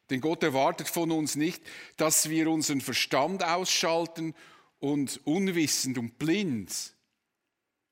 Denn 0.10 0.20
Gott 0.20 0.42
erwartet 0.42 0.88
von 0.88 1.12
uns 1.12 1.36
nicht, 1.36 1.62
dass 1.96 2.28
wir 2.28 2.50
unseren 2.50 2.82
Verstand 2.82 3.44
ausschalten 3.44 4.34
und 4.80 5.22
unwissend 5.26 6.00
und 6.00 6.18
blind 6.18 6.96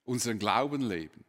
unseren 0.05 0.39
Glauben 0.39 0.81
leben. 0.81 1.23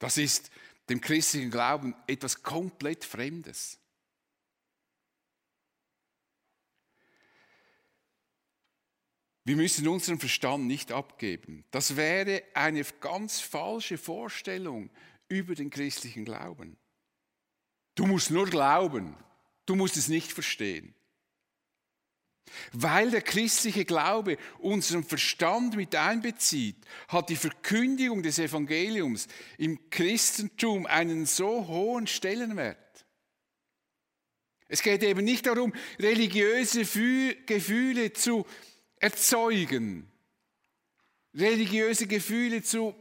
Das 0.00 0.18
ist 0.18 0.50
dem 0.88 1.00
christlichen 1.00 1.50
Glauben 1.50 1.94
etwas 2.06 2.42
komplett 2.42 3.04
Fremdes. 3.04 3.78
Wir 9.44 9.54
müssen 9.54 9.86
unseren 9.86 10.18
Verstand 10.18 10.66
nicht 10.66 10.90
abgeben. 10.90 11.64
Das 11.70 11.94
wäre 11.94 12.42
eine 12.52 12.82
ganz 13.00 13.40
falsche 13.40 13.96
Vorstellung 13.96 14.90
über 15.28 15.54
den 15.54 15.70
christlichen 15.70 16.24
Glauben. 16.24 16.76
Du 17.94 18.06
musst 18.06 18.32
nur 18.32 18.46
glauben, 18.46 19.16
du 19.64 19.76
musst 19.76 19.96
es 19.96 20.08
nicht 20.08 20.32
verstehen. 20.32 20.94
Weil 22.72 23.10
der 23.10 23.22
christliche 23.22 23.84
Glaube 23.84 24.38
unseren 24.58 25.04
Verstand 25.04 25.76
mit 25.76 25.94
einbezieht, 25.94 26.76
hat 27.08 27.28
die 27.28 27.36
Verkündigung 27.36 28.22
des 28.22 28.38
Evangeliums 28.38 29.28
im 29.58 29.90
Christentum 29.90 30.86
einen 30.86 31.26
so 31.26 31.66
hohen 31.66 32.06
Stellenwert. 32.06 32.78
Es 34.68 34.82
geht 34.82 35.02
eben 35.02 35.24
nicht 35.24 35.46
darum, 35.46 35.72
religiöse 35.98 36.80
Gefühle 36.80 38.12
zu 38.12 38.46
erzeugen, 38.98 40.10
religiöse 41.34 42.06
Gefühle 42.06 42.62
zu 42.62 42.94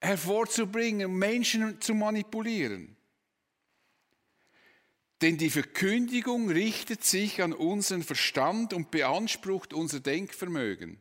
hervorzubringen, 0.00 1.12
Menschen 1.12 1.80
zu 1.80 1.94
manipulieren. 1.94 2.96
Denn 5.22 5.38
die 5.38 5.50
Verkündigung 5.50 6.50
richtet 6.50 7.04
sich 7.04 7.42
an 7.42 7.52
unseren 7.52 8.02
Verstand 8.02 8.72
und 8.72 8.90
beansprucht 8.90 9.72
unser 9.72 10.00
Denkvermögen. 10.00 11.00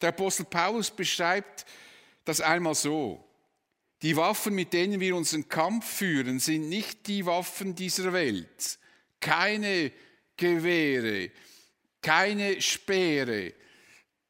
Der 0.00 0.08
Apostel 0.08 0.46
Paulus 0.46 0.90
beschreibt 0.90 1.66
das 2.24 2.40
einmal 2.40 2.74
so. 2.74 3.22
Die 4.00 4.16
Waffen, 4.16 4.54
mit 4.54 4.72
denen 4.72 4.98
wir 4.98 5.14
unseren 5.14 5.48
Kampf 5.48 5.86
führen, 5.86 6.38
sind 6.40 6.70
nicht 6.70 7.06
die 7.06 7.26
Waffen 7.26 7.74
dieser 7.74 8.14
Welt. 8.14 8.78
Keine 9.20 9.92
Gewehre, 10.36 11.30
keine 12.00 12.60
Speere, 12.60 13.52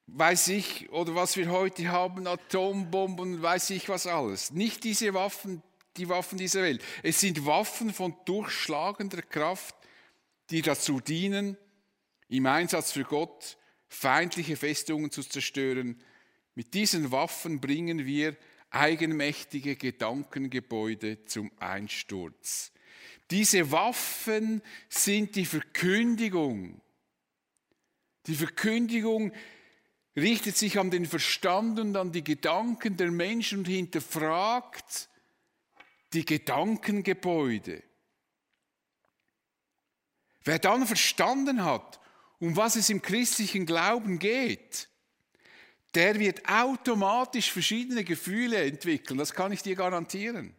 weiß 0.07 0.49
ich, 0.49 0.91
oder 0.91 1.15
was 1.15 1.37
wir 1.37 1.51
heute 1.51 1.89
haben, 1.89 2.27
Atombomben, 2.27 3.43
weiß 3.43 3.71
ich 3.71 3.89
was 3.89 4.07
alles. 4.07 4.51
Nicht 4.51 4.85
diese 4.85 5.15
Waffen, 5.15 5.63
die 5.97 6.09
Waffen 6.09 6.39
dieser 6.39 6.63
Welt. 6.63 6.83
Es 7.03 7.21
sind 7.21 7.47
Waffen 7.47 7.93
von 7.93 8.17
durchschlagender 8.25 9.23
Kraft, 9.23 9.75
die 10.51 10.63
dazu 10.63 11.01
dienen, 11.01 11.57
im 12.29 12.47
Einsatz 12.47 12.93
für 12.93 13.05
Gott 13.05 13.57
feindliche 13.87 14.57
Festungen 14.57 15.11
zu 15.11 15.23
zerstören. 15.23 16.03
Mit 16.55 16.75
diesen 16.75 17.13
Waffen 17.13 17.61
bringen 17.61 18.07
wir 18.07 18.37
eigenmächtige 18.71 19.77
Gedankengebäude 19.77 21.25
zum 21.25 21.51
Einsturz. 21.59 22.73
Diese 23.31 23.71
Waffen 23.71 24.63
sind 24.89 25.37
die 25.37 25.47
Verkündigung 25.47 26.81
die 28.27 28.35
Verkündigung 28.35 29.33
richtet 30.17 30.57
sich 30.57 30.79
an 30.79 30.91
den 30.91 31.07
Verstand 31.07 31.79
und 31.79 31.97
an 31.97 32.13
die 32.13 32.25
Gedanken 32.25 32.97
der 32.97 33.11
Menschen 33.11 33.59
und 33.59 33.69
hinterfragt 33.69 35.09
die 36.15 36.25
Gedankengebäude. 36.25 37.83
Wer 40.45 40.59
dann 40.59 40.87
verstanden 40.87 41.65
hat, 41.65 42.01
um 42.39 42.57
was 42.57 42.77
es 42.77 42.91
im 42.91 43.03
christlichen 43.03 43.67
Glauben 43.67 44.19
geht, 44.19 44.89
der 45.95 46.19
wird 46.19 46.49
automatisch 46.49 47.51
verschiedene 47.51 48.05
Gefühle 48.05 48.65
entwickeln, 48.65 49.19
das 49.19 49.33
kann 49.33 49.53
ich 49.53 49.63
dir 49.63 49.77
garantieren. 49.77 50.55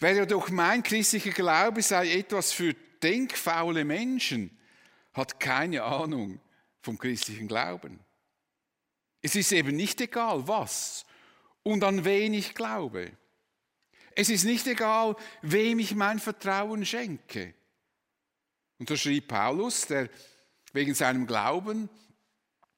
Wer 0.00 0.12
ja 0.12 0.26
doch 0.26 0.50
mein 0.50 0.82
christlicher 0.82 1.32
Glaube 1.32 1.82
sei 1.82 2.12
etwas 2.12 2.52
für 2.52 2.74
denkfaule 3.02 3.84
Menschen, 3.84 4.56
hat 5.12 5.40
keine 5.40 5.82
Ahnung 5.82 6.40
vom 6.82 6.98
christlichen 6.98 7.48
Glauben. 7.48 7.98
Es 9.20 9.34
ist 9.34 9.50
eben 9.50 9.74
nicht 9.74 10.00
egal, 10.00 10.46
was 10.46 11.04
und 11.68 11.84
an 11.84 12.06
wen 12.06 12.32
ich 12.32 12.54
glaube. 12.54 13.12
Es 14.14 14.30
ist 14.30 14.44
nicht 14.44 14.66
egal, 14.66 15.16
wem 15.42 15.78
ich 15.78 15.94
mein 15.94 16.18
Vertrauen 16.18 16.86
schenke. 16.86 17.52
Und 18.78 18.88
so 18.88 18.96
schrieb 18.96 19.28
Paulus, 19.28 19.86
der 19.86 20.08
wegen 20.72 20.94
seinem 20.94 21.26
Glauben 21.26 21.90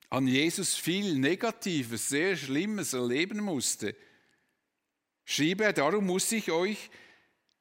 an 0.09 0.27
Jesus 0.27 0.75
viel 0.75 1.15
Negatives, 1.15 2.09
sehr 2.09 2.37
Schlimmes 2.37 2.93
erleben 2.93 3.39
musste, 3.39 3.95
schrieb 5.25 5.61
er, 5.61 5.73
darum 5.73 6.07
muss 6.07 6.33
ich 6.33 6.51
euch, 6.51 6.91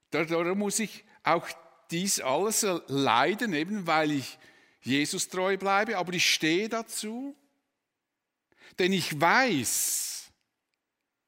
darum 0.09 0.57
muss 0.57 0.79
ich 0.79 1.05
auch 1.21 1.47
dies 1.91 2.19
alles 2.21 2.65
leiden, 2.87 3.53
eben 3.53 3.85
weil 3.85 4.13
ich 4.13 4.39
Jesus 4.81 5.29
treu 5.29 5.57
bleibe, 5.57 5.99
aber 5.99 6.11
ich 6.11 6.27
stehe 6.27 6.69
dazu, 6.69 7.35
denn 8.79 8.93
ich 8.93 9.21
weiß, 9.21 10.18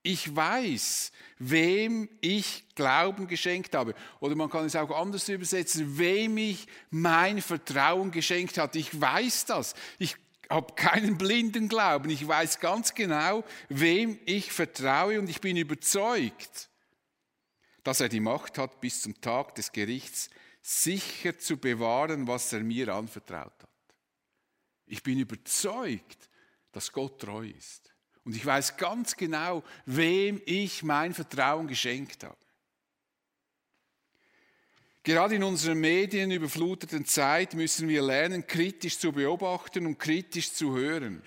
ich 0.04 0.36
weiß, 0.36 1.12
wem 1.38 2.10
ich 2.22 2.64
Glauben 2.76 3.28
geschenkt 3.28 3.76
habe. 3.76 3.94
Oder 4.20 4.36
man 4.36 4.50
kann 4.50 4.66
es 4.66 4.76
auch 4.76 4.90
anders 4.92 5.30
übersetzen, 5.30 5.98
wem 5.98 6.38
ich 6.38 6.68
mein 6.90 7.42
Vertrauen 7.42 8.12
geschenkt 8.12 8.58
hat. 8.58 8.76
Ich 8.76 9.00
weiß 9.00 9.46
das. 9.46 9.76
Ich 10.00 10.16
habe 10.50 10.74
keinen 10.74 11.18
blinden 11.18 11.70
Glauben. 11.70 12.10
Ich 12.10 12.28
weiß 12.28 12.60
ganz 12.60 12.94
genau, 12.94 13.44
wem 13.70 14.20
ich 14.26 14.52
vertraue 14.52 15.20
und 15.20 15.30
ich 15.30 15.40
bin 15.40 15.56
überzeugt, 15.56 16.70
dass 17.84 18.02
er 18.02 18.10
die 18.10 18.20
Macht 18.20 18.58
hat, 18.58 18.82
bis 18.82 19.02
zum 19.02 19.20
Tag 19.22 19.56
des 19.56 19.72
Gerichts 19.72 20.30
sicher 20.62 21.38
zu 21.40 21.58
bewahren, 21.58 22.28
was 22.28 22.54
er 22.54 22.62
mir 22.62 22.90
anvertraut 22.90 23.54
hat. 23.62 23.70
Ich 24.86 25.02
bin 25.02 25.20
überzeugt, 25.20 26.30
dass 26.72 26.92
Gott 26.92 27.20
treu 27.20 27.48
ist. 27.48 27.81
Und 28.24 28.36
ich 28.36 28.46
weiß 28.46 28.78
ganz 28.78 29.16
genau, 29.16 29.64
wem 29.86 30.42
ich 30.46 30.84
mein 30.84 31.14
Vertrauen 31.14 31.68
geschenkt 31.68 32.24
habe. 32.24 32.38
Gerade 35.04 35.36
in 35.36 35.44
unserer 35.44 35.74
medienüberfluteten 35.74 37.06
Zeit 37.06 37.56
müssen 37.56 37.88
wir 37.88 38.04
lernen, 38.04 38.46
kritisch 38.46 39.00
zu 39.00 39.12
beobachten 39.12 39.88
und 39.88 39.98
kritisch 39.98 40.54
zu 40.54 40.76
hören. 40.76 41.24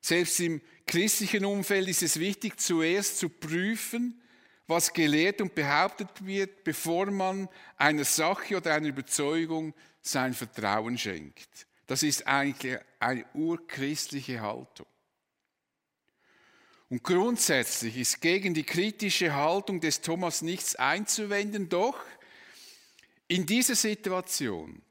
Selbst 0.00 0.40
im 0.40 0.60
christlichen 0.86 1.44
Umfeld 1.44 1.86
ist 1.86 2.02
es 2.02 2.18
wichtig, 2.18 2.58
zuerst 2.58 3.18
zu 3.18 3.28
prüfen, 3.28 4.20
was 4.66 4.92
gelehrt 4.92 5.40
und 5.40 5.54
behauptet 5.54 6.08
wird, 6.26 6.64
bevor 6.64 7.10
man 7.10 7.48
einer 7.76 8.04
Sache 8.04 8.56
oder 8.56 8.74
einer 8.74 8.88
Überzeugung 8.88 9.72
sein 10.02 10.34
Vertrauen 10.34 10.98
schenkt. 10.98 11.66
Das 11.86 12.02
ist 12.02 12.26
eigentlich 12.26 12.78
eine 12.98 13.24
urchristliche 13.34 14.40
Haltung. 14.40 14.86
Und 16.90 17.04
grundsätzlich 17.04 17.96
ist 17.96 18.20
gegen 18.20 18.52
die 18.52 18.64
kritische 18.64 19.32
Haltung 19.32 19.80
des 19.80 20.00
Thomas 20.00 20.42
nichts 20.42 20.74
einzuwenden, 20.74 21.68
doch 21.68 21.98
in 23.28 23.46
dieser 23.46 23.76
Situation 23.76 24.82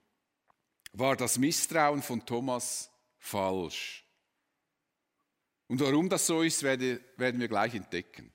war 0.93 1.17
das 1.17 1.37
Misstrauen 1.37 2.01
von 2.01 2.25
Thomas 2.25 2.89
falsch. 3.17 4.05
Und 5.67 5.81
warum 5.81 6.07
das 6.07 6.25
so 6.25 6.41
ist, 6.41 6.63
werden 6.63 7.01
wir 7.17 7.47
gleich 7.49 7.75
entdecken. 7.75 8.31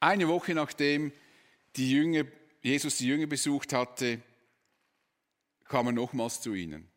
Eine 0.00 0.26
Woche 0.26 0.52
nachdem 0.52 1.12
die 1.76 1.92
Jünger, 1.92 2.24
Jesus 2.60 2.96
die 2.96 3.06
Jünger 3.06 3.28
besucht 3.28 3.72
hatte, 3.72 4.20
kam 5.66 5.86
er 5.86 5.92
nochmals 5.92 6.40
zu 6.40 6.54
ihnen. 6.54 6.90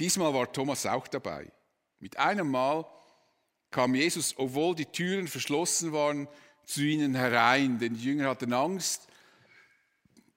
Diesmal 0.00 0.34
war 0.34 0.52
Thomas 0.52 0.84
auch 0.84 1.06
dabei. 1.06 1.52
Mit 2.00 2.16
einem 2.16 2.50
Mal 2.50 2.84
kam 3.70 3.94
Jesus, 3.94 4.34
obwohl 4.36 4.74
die 4.74 4.86
Türen 4.86 5.28
verschlossen 5.28 5.92
waren, 5.92 6.28
zu 6.64 6.82
ihnen 6.82 7.14
herein, 7.14 7.78
denn 7.78 7.94
die 7.94 8.04
Jünger 8.04 8.28
hatten 8.28 8.52
Angst, 8.52 9.08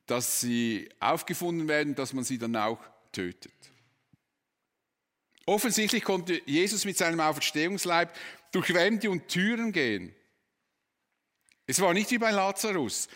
dass 0.05 0.41
sie 0.41 0.89
aufgefunden 0.99 1.67
werden, 1.67 1.95
dass 1.95 2.13
man 2.13 2.23
sie 2.23 2.37
dann 2.37 2.55
auch 2.55 2.79
tötet. 3.11 3.53
Offensichtlich 5.45 6.03
konnte 6.03 6.41
Jesus 6.45 6.85
mit 6.85 6.97
seinem 6.97 7.19
Auferstehungsleib 7.19 8.15
durch 8.51 8.73
Wände 8.73 9.09
und 9.09 9.27
Türen 9.27 9.71
gehen. 9.71 10.13
Es 11.65 11.79
war 11.79 11.93
nicht 11.93 12.11
wie 12.11 12.17
bei 12.17 12.31
Lazarus, 12.31 13.07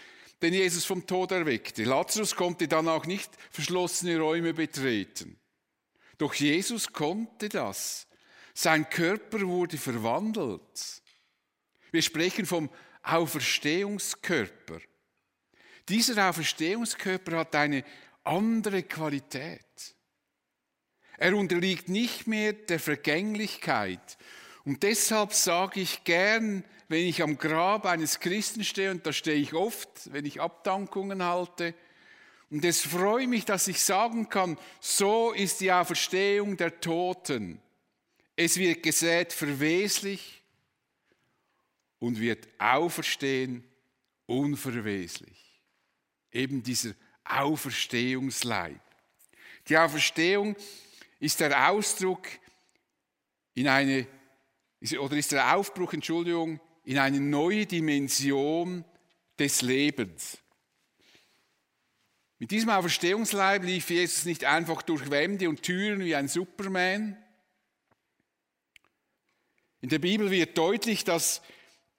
den 0.41 0.53
Jesus 0.53 0.85
vom 0.85 1.05
Tod 1.05 1.31
erweckte. 1.31 1.83
Lazarus 1.83 2.35
konnte 2.35 2.67
dann 2.67 2.87
auch 2.87 3.05
nicht 3.05 3.31
verschlossene 3.51 4.19
Räume 4.19 4.53
betreten. 4.53 5.37
Doch 6.17 6.33
Jesus 6.33 6.91
konnte 6.91 7.49
das. 7.49 8.07
Sein 8.57 8.89
Körper 8.89 9.41
wurde 9.41 9.77
verwandelt. 9.77 11.01
Wir 11.91 12.01
sprechen 12.01 12.45
vom 12.45 12.69
Auferstehungskörper. 13.03 14.79
Dieser 15.89 16.29
Auferstehungskörper 16.29 17.37
hat 17.37 17.53
eine 17.53 17.83
andere 18.23 18.83
Qualität. 18.83 19.59
Er 21.17 21.35
unterliegt 21.35 21.89
nicht 21.89 22.27
mehr 22.27 22.53
der 22.53 22.79
Vergänglichkeit. 22.79 24.17
Und 24.63 24.83
deshalb 24.83 25.33
sage 25.33 25.81
ich 25.81 26.05
gern, 26.05 26.63
wenn 26.87 27.05
ich 27.05 27.21
am 27.21 27.37
Grab 27.37 27.85
eines 27.85 28.21
Christen 28.21 28.63
stehe, 28.63 28.91
und 28.91 29.05
da 29.05 29.11
stehe 29.11 29.37
ich 29.37 29.53
oft, 29.53 30.13
wenn 30.13 30.25
ich 30.25 30.39
Abdankungen 30.39 31.23
halte, 31.23 31.73
und 32.49 32.63
es 32.63 32.81
freut 32.81 33.27
mich, 33.27 33.43
dass 33.43 33.67
ich 33.67 33.81
sagen 33.81 34.29
kann, 34.29 34.57
so 34.79 35.33
ist 35.33 35.59
die 35.59 35.73
Auferstehung 35.73 36.55
der 36.55 36.79
Toten. 36.79 37.59
Es 38.35 38.57
wird 38.57 38.83
gesät 38.83 39.31
verweslich 39.31 40.41
und 41.99 42.19
wird 42.19 42.47
auferstehen 42.57 43.63
unverweslich. 44.25 45.61
Eben 46.31 46.61
dieser 46.61 46.93
Auferstehungsleib. 47.23 48.79
Die 49.67 49.77
Auferstehung 49.77 50.55
ist 51.19 51.39
der 51.39 51.69
Ausdruck 51.69 52.27
in 53.53 53.67
eine, 53.67 54.05
oder 54.99 55.15
ist 55.15 55.31
der 55.31 55.55
Aufbruch, 55.55 55.93
Entschuldigung, 55.93 56.59
in 56.83 56.99
eine 56.99 57.19
neue 57.19 57.65
Dimension 57.65 58.83
des 59.39 59.61
Lebens. 59.61 60.37
Mit 62.37 62.51
diesem 62.51 62.69
Auferstehungsleib 62.69 63.63
lief 63.63 63.89
Jesus 63.89 64.25
nicht 64.25 64.43
einfach 64.43 64.81
durch 64.81 65.09
Wände 65.09 65.47
und 65.47 65.63
Türen 65.63 66.01
wie 66.01 66.15
ein 66.15 66.27
Superman. 66.27 67.17
In 69.85 69.89
der 69.89 69.99
Bibel 69.99 70.31
wird 70.31 70.57
deutlich, 70.57 71.03
dass 71.03 71.43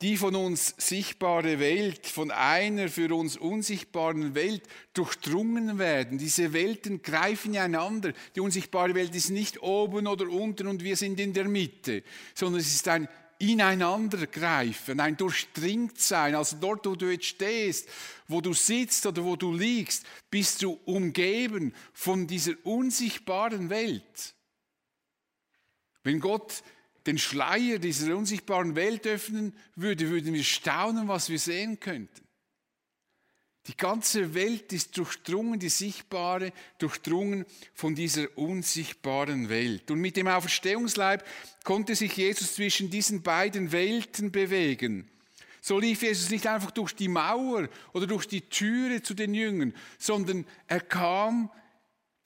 die 0.03 0.17
von 0.17 0.35
uns 0.35 0.75
sichtbare 0.77 1.61
Welt 1.61 2.09
von 2.09 2.33
einer 2.33 2.89
für 2.89 3.15
uns 3.15 3.37
unsichtbaren 3.37 4.35
Welt 4.35 4.65
durchdrungen 4.93 5.79
werden. 5.79 6.19
Diese 6.19 6.53
Welten 6.53 7.01
greifen 7.01 7.57
einander. 7.57 8.13
Die 8.35 8.41
unsichtbare 8.41 8.97
Welt 8.97 9.15
ist 9.15 9.31
nicht 9.31 9.63
oben 9.63 10.09
oder 10.09 10.29
unten 10.29 10.67
und 10.67 10.83
wir 10.83 10.97
sind 10.97 11.21
in 11.21 11.33
der 11.33 11.45
Mitte, 11.45 12.03
sondern 12.35 12.61
es 12.61 12.75
ist 12.75 12.89
ein 12.89 13.09
Ineinandergreifen, 13.39 14.99
ein 14.99 15.17
Durchdringtsein. 15.17 16.35
Also 16.35 16.57
dort, 16.61 16.87
wo 16.87 16.97
du 16.97 17.09
jetzt 17.09 17.27
stehst, 17.27 17.89
wo 18.27 18.41
du 18.41 18.53
sitzt 18.53 19.07
oder 19.07 19.23
wo 19.23 19.37
du 19.37 19.55
liegst, 19.55 20.05
bist 20.29 20.61
du 20.61 20.73
umgeben 20.87 21.73
von 21.93 22.27
dieser 22.27 22.55
unsichtbaren 22.65 23.71
Welt. 23.71 24.35
Wenn 26.03 26.19
Gott 26.19 26.65
den 27.07 27.19
Schleier 27.19 27.79
dieser 27.79 28.17
unsichtbaren 28.17 28.75
Welt 28.75 29.07
öffnen 29.07 29.55
würde, 29.75 30.11
würden 30.11 30.35
wir 30.35 30.45
staunen, 30.45 31.09
was 31.09 31.29
wir 31.29 31.39
sehen 31.39 31.79
könnten. 31.81 32.27
Die 33.67 33.77
ganze 33.77 34.35
Welt 34.35 34.73
ist 34.73 34.97
durchdrungen, 34.97 35.59
die 35.59 35.69
sichtbare, 35.69 36.53
durchdrungen 36.79 37.45
von 37.75 37.97
dieser 37.97 38.27
unsichtbaren 38.39 39.49
Welt. 39.49 39.91
Und 39.91 40.01
mit 40.01 40.17
dem 40.17 40.29
Auferstehungsleib 40.29 41.27
konnte 41.65 41.97
sich 41.97 42.17
Jesus 42.17 42.55
zwischen 42.55 42.91
diesen 42.91 43.23
beiden 43.23 43.73
Welten 43.73 44.31
bewegen. 44.31 45.11
So 45.61 45.81
lief 45.81 46.03
Jesus 46.03 46.31
nicht 46.31 46.47
einfach 46.47 46.71
durch 46.71 46.95
die 46.95 47.09
Mauer 47.09 47.69
oder 47.93 48.07
durch 48.07 48.29
die 48.29 48.43
Türe 48.43 49.03
zu 49.03 49.15
den 49.15 49.35
Jüngern, 49.35 49.75
sondern 49.99 50.47
er 50.69 50.81
kam 50.81 51.51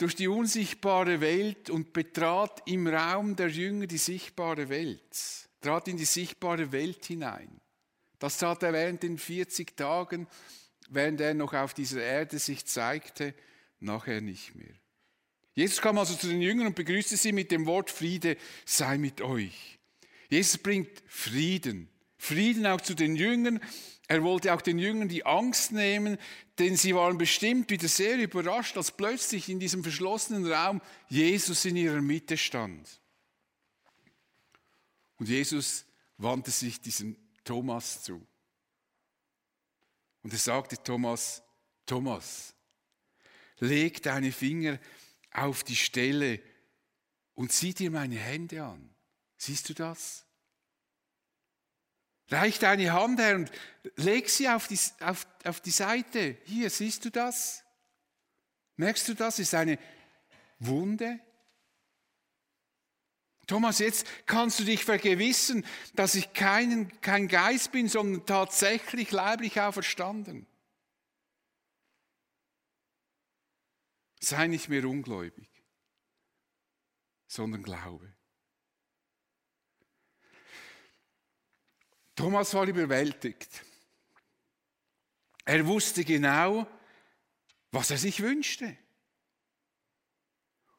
durch 0.01 0.17
die 0.17 0.29
unsichtbare 0.29 1.21
Welt 1.21 1.69
und 1.69 1.93
betrat 1.93 2.63
im 2.65 2.87
Raum 2.87 3.37
der 3.37 3.49
Jünger 3.49 3.87
die 3.87 3.99
sichtbare 3.99 4.71
Welt, 4.71 5.49
trat 5.61 5.89
in 5.89 5.99
die 5.99 6.07
sichtbare 6.07 6.73
Welt 6.73 7.05
hinein. 7.05 7.61
Das 8.19 8.39
tat 8.39 8.63
er 8.63 8.73
während 8.73 9.03
den 9.03 9.19
40 9.19 9.77
Tagen, 9.77 10.27
während 10.89 11.21
er 11.21 11.35
noch 11.35 11.53
auf 11.53 11.75
dieser 11.75 12.03
Erde 12.03 12.39
sich 12.39 12.65
zeigte, 12.65 13.35
nachher 13.79 14.23
nicht 14.23 14.55
mehr. 14.55 14.73
Jesus 15.53 15.83
kam 15.83 15.99
also 15.99 16.15
zu 16.15 16.29
den 16.29 16.41
Jüngern 16.41 16.69
und 16.69 16.77
begrüßte 16.77 17.19
sie 17.19 17.33
mit 17.33 17.51
dem 17.51 17.67
Wort 17.67 17.91
Friede 17.91 18.39
sei 18.65 18.97
mit 18.97 19.21
euch. 19.21 19.79
Jesus 20.31 20.57
bringt 20.57 21.03
Frieden. 21.09 21.91
Frieden 22.17 22.67
auch 22.67 22.81
zu 22.81 22.95
den 22.95 23.17
Jüngern, 23.17 23.61
er 24.11 24.25
wollte 24.25 24.53
auch 24.53 24.61
den 24.61 24.81
Jüngern 24.81 25.09
die 25.09 25.25
Angst 25.25 25.71
nehmen, 25.71 26.19
denn 26.59 26.77
sie 26.77 26.97
waren 26.97 27.17
bestimmt 27.17 27.71
wieder 27.71 27.87
sehr 27.87 28.19
überrascht, 28.19 28.77
als 28.77 28.91
plötzlich 28.91 29.49
in 29.49 29.61
diesem 29.61 29.85
verschlossenen 29.85 30.53
Raum 30.53 30.83
Jesus 31.09 31.65
in 31.65 31.77
ihrer 31.77 32.01
Mitte 32.01 32.37
stand. 32.37 33.01
Und 35.17 35.29
Jesus 35.29 35.85
wandte 36.17 36.51
sich 36.51 36.81
diesem 36.81 37.17
Thomas 37.45 38.03
zu. 38.03 38.27
Und 40.25 40.33
er 40.33 40.41
sagte 40.41 40.77
Thomas, 40.83 41.41
Thomas, 41.87 42.53
leg 43.61 44.03
deine 44.03 44.33
Finger 44.33 44.81
auf 45.31 45.63
die 45.63 45.77
Stelle 45.77 46.41
und 47.35 47.53
sieh 47.53 47.75
dir 47.75 47.93
meine 47.93 48.17
Hände 48.17 48.65
an. 48.65 48.93
Siehst 49.37 49.69
du 49.69 49.75
das? 49.75 50.27
Reich 52.31 52.59
deine 52.59 52.93
Hand 52.93 53.19
her 53.19 53.37
und 53.37 53.51
leg 53.97 54.31
sie 54.31 54.49
auf 54.49 54.69
die, 54.69 54.79
auf, 55.01 55.27
auf 55.45 55.61
die 55.61 55.71
Seite. 55.71 56.39
Hier, 56.45 56.71
siehst 56.71 57.05
du 57.05 57.11
das? 57.11 57.65
Merkst 58.77 59.09
du 59.09 59.15
das? 59.15 59.39
Ist 59.39 59.55
eine 59.55 59.79
Wunde. 60.59 61.19
Thomas, 63.47 63.81
jetzt 63.81 64.07
kannst 64.27 64.61
du 64.61 64.65
dich 64.65 64.85
vergewissen, 64.85 65.67
dass 65.97 66.15
ich 66.15 66.33
kein, 66.33 67.01
kein 67.01 67.27
Geist 67.27 67.73
bin, 67.73 67.89
sondern 67.89 68.25
tatsächlich 68.25 69.11
leiblich 69.11 69.61
auferstanden. 69.61 70.47
Sei 74.21 74.47
nicht 74.47 74.69
mehr 74.69 74.85
ungläubig, 74.85 75.51
sondern 77.27 77.65
glaube. 77.65 78.15
Thomas 82.21 82.53
war 82.53 82.69
überwältigt. 82.69 83.65
Er 85.47 85.67
wusste 85.67 86.05
genau, 86.05 86.67
was 87.73 87.91
er 87.91 87.97
sich 87.97 88.21
wünschte. 88.23 88.77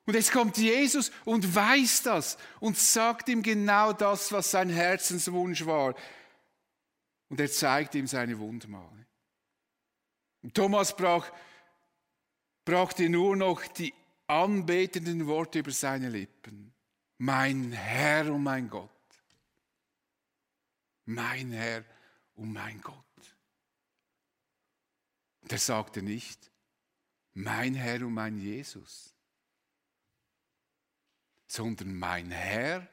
Und 0.05 0.13
jetzt 0.13 0.31
kommt 0.31 0.57
Jesus 0.57 1.11
und 1.25 1.55
weiß 1.55 2.03
das 2.03 2.37
und 2.59 2.77
sagt 2.77 3.27
ihm 3.27 3.41
genau 3.41 3.91
das, 3.91 4.31
was 4.31 4.51
sein 4.51 4.69
Herzenswunsch 4.69 5.65
war. 5.65 5.95
Und 7.29 7.39
er 7.39 7.51
zeigt 7.51 7.95
ihm 7.95 8.05
seine 8.05 8.37
Wundmale. 8.37 9.07
Und 10.43 10.53
Thomas 10.53 10.95
brach, 10.95 11.31
brachte 12.65 13.09
nur 13.09 13.35
noch 13.35 13.65
die 13.65 13.95
anbetenden 14.27 15.25
Worte 15.25 15.59
über 15.59 15.71
seine 15.71 16.09
Lippen. 16.09 16.71
Mein 17.17 17.71
Herr 17.71 18.31
und 18.31 18.43
mein 18.43 18.69
Gott 18.69 19.00
mein 21.13 21.51
Herr 21.51 21.83
und 22.35 22.53
mein 22.53 22.81
Gott. 22.81 22.95
Und 25.41 25.51
er 25.51 25.57
sagte 25.57 26.01
nicht, 26.01 26.51
mein 27.33 27.75
Herr 27.75 28.05
und 28.05 28.13
mein 28.13 28.37
Jesus, 28.37 29.13
sondern 31.47 31.95
mein 31.95 32.31
Herr 32.31 32.87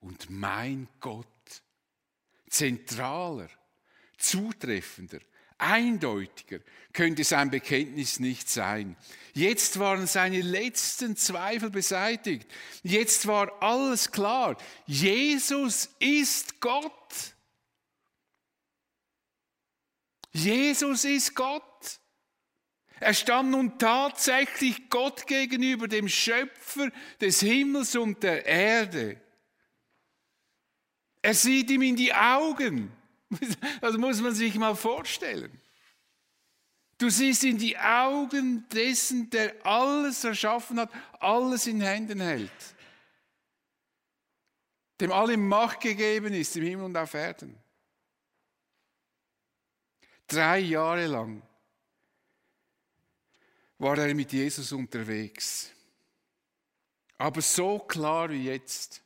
und 0.00 0.30
mein 0.30 0.88
Gott. 1.00 1.26
Zentraler, 2.48 3.48
zutreffender, 4.16 5.20
eindeutiger 5.64 6.60
könnte 6.92 7.24
sein 7.24 7.50
Bekenntnis 7.50 8.20
nicht 8.20 8.48
sein. 8.48 8.96
Jetzt 9.32 9.78
waren 9.78 10.06
seine 10.06 10.40
letzten 10.40 11.16
Zweifel 11.16 11.70
beseitigt. 11.70 12.48
Jetzt 12.82 13.26
war 13.26 13.62
alles 13.62 14.12
klar. 14.12 14.56
Jesus 14.86 15.90
ist 15.98 16.60
Gott. 16.60 17.34
Jesus 20.32 21.04
ist 21.04 21.34
Gott. 21.34 22.00
Er 23.00 23.12
stand 23.12 23.50
nun 23.50 23.78
tatsächlich 23.78 24.88
Gott 24.88 25.26
gegenüber, 25.26 25.88
dem 25.88 26.08
Schöpfer 26.08 26.90
des 27.20 27.40
Himmels 27.40 27.96
und 27.96 28.22
der 28.22 28.46
Erde. 28.46 29.20
Er 31.22 31.34
sieht 31.34 31.70
ihm 31.70 31.82
in 31.82 31.96
die 31.96 32.14
Augen. 32.14 32.92
Das 33.80 33.96
muss 33.96 34.20
man 34.20 34.34
sich 34.34 34.54
mal 34.56 34.74
vorstellen. 34.74 35.60
Du 36.98 37.10
siehst 37.10 37.44
in 37.44 37.58
die 37.58 37.76
Augen 37.76 38.68
dessen, 38.68 39.28
der 39.30 39.54
alles 39.66 40.22
erschaffen 40.24 40.78
hat, 40.78 40.90
alles 41.18 41.66
in 41.66 41.80
Händen 41.80 42.20
hält. 42.20 42.50
Dem 45.00 45.10
alle 45.10 45.36
Macht 45.36 45.80
gegeben 45.80 46.32
ist, 46.34 46.56
im 46.56 46.64
Himmel 46.64 46.84
und 46.84 46.96
auf 46.96 47.14
Erden. 47.14 47.58
Drei 50.28 50.60
Jahre 50.60 51.06
lang 51.06 51.42
war 53.78 53.98
er 53.98 54.14
mit 54.14 54.32
Jesus 54.32 54.72
unterwegs. 54.72 55.70
Aber 57.18 57.42
so 57.42 57.80
klar 57.80 58.30
wie 58.30 58.44
jetzt 58.44 59.02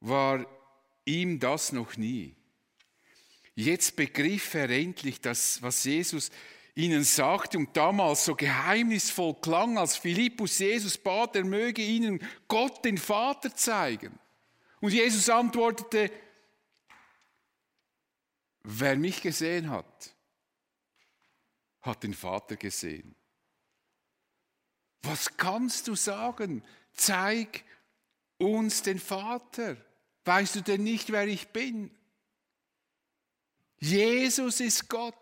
war 0.00 0.44
ihm 1.04 1.38
das 1.38 1.72
noch 1.72 1.96
nie. 1.96 2.37
Jetzt 3.58 3.96
begriff 3.96 4.54
er 4.54 4.70
endlich 4.70 5.20
das, 5.20 5.60
was 5.62 5.82
Jesus 5.82 6.30
ihnen 6.76 7.02
sagte 7.02 7.58
und 7.58 7.76
damals 7.76 8.24
so 8.24 8.36
geheimnisvoll 8.36 9.34
klang, 9.40 9.76
als 9.78 9.96
Philippus 9.96 10.60
Jesus 10.60 10.96
bat, 10.96 11.34
er 11.34 11.44
möge 11.44 11.82
ihnen 11.82 12.24
Gott 12.46 12.84
den 12.84 12.96
Vater 12.96 13.52
zeigen. 13.52 14.16
Und 14.80 14.92
Jesus 14.92 15.28
antwortete, 15.28 16.08
wer 18.62 18.94
mich 18.94 19.22
gesehen 19.22 19.70
hat, 19.70 20.14
hat 21.82 22.04
den 22.04 22.14
Vater 22.14 22.54
gesehen. 22.54 23.16
Was 25.02 25.36
kannst 25.36 25.88
du 25.88 25.96
sagen? 25.96 26.62
Zeig 26.92 27.64
uns 28.36 28.82
den 28.82 29.00
Vater. 29.00 29.76
Weißt 30.24 30.54
du 30.54 30.60
denn 30.60 30.84
nicht, 30.84 31.10
wer 31.10 31.26
ich 31.26 31.48
bin? 31.48 31.90
Jesus 33.80 34.60
ist 34.60 34.88
Gott. 34.88 35.14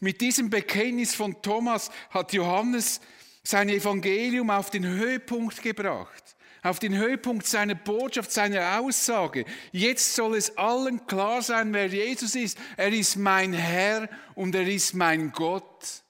Mit 0.00 0.20
diesem 0.20 0.50
Bekenntnis 0.50 1.14
von 1.14 1.40
Thomas 1.42 1.90
hat 2.10 2.32
Johannes 2.32 3.00
sein 3.42 3.68
Evangelium 3.68 4.50
auf 4.50 4.70
den 4.70 4.86
Höhepunkt 4.86 5.62
gebracht, 5.62 6.36
auf 6.62 6.78
den 6.78 6.96
Höhepunkt 6.96 7.46
seiner 7.46 7.74
Botschaft, 7.74 8.32
seiner 8.32 8.80
Aussage. 8.80 9.44
Jetzt 9.72 10.14
soll 10.14 10.36
es 10.36 10.56
allen 10.56 11.06
klar 11.06 11.42
sein, 11.42 11.72
wer 11.72 11.86
Jesus 11.86 12.34
ist. 12.34 12.58
Er 12.76 12.92
ist 12.92 13.16
mein 13.16 13.52
Herr 13.52 14.08
und 14.34 14.54
er 14.54 14.66
ist 14.66 14.94
mein 14.94 15.32
Gott. 15.32 16.02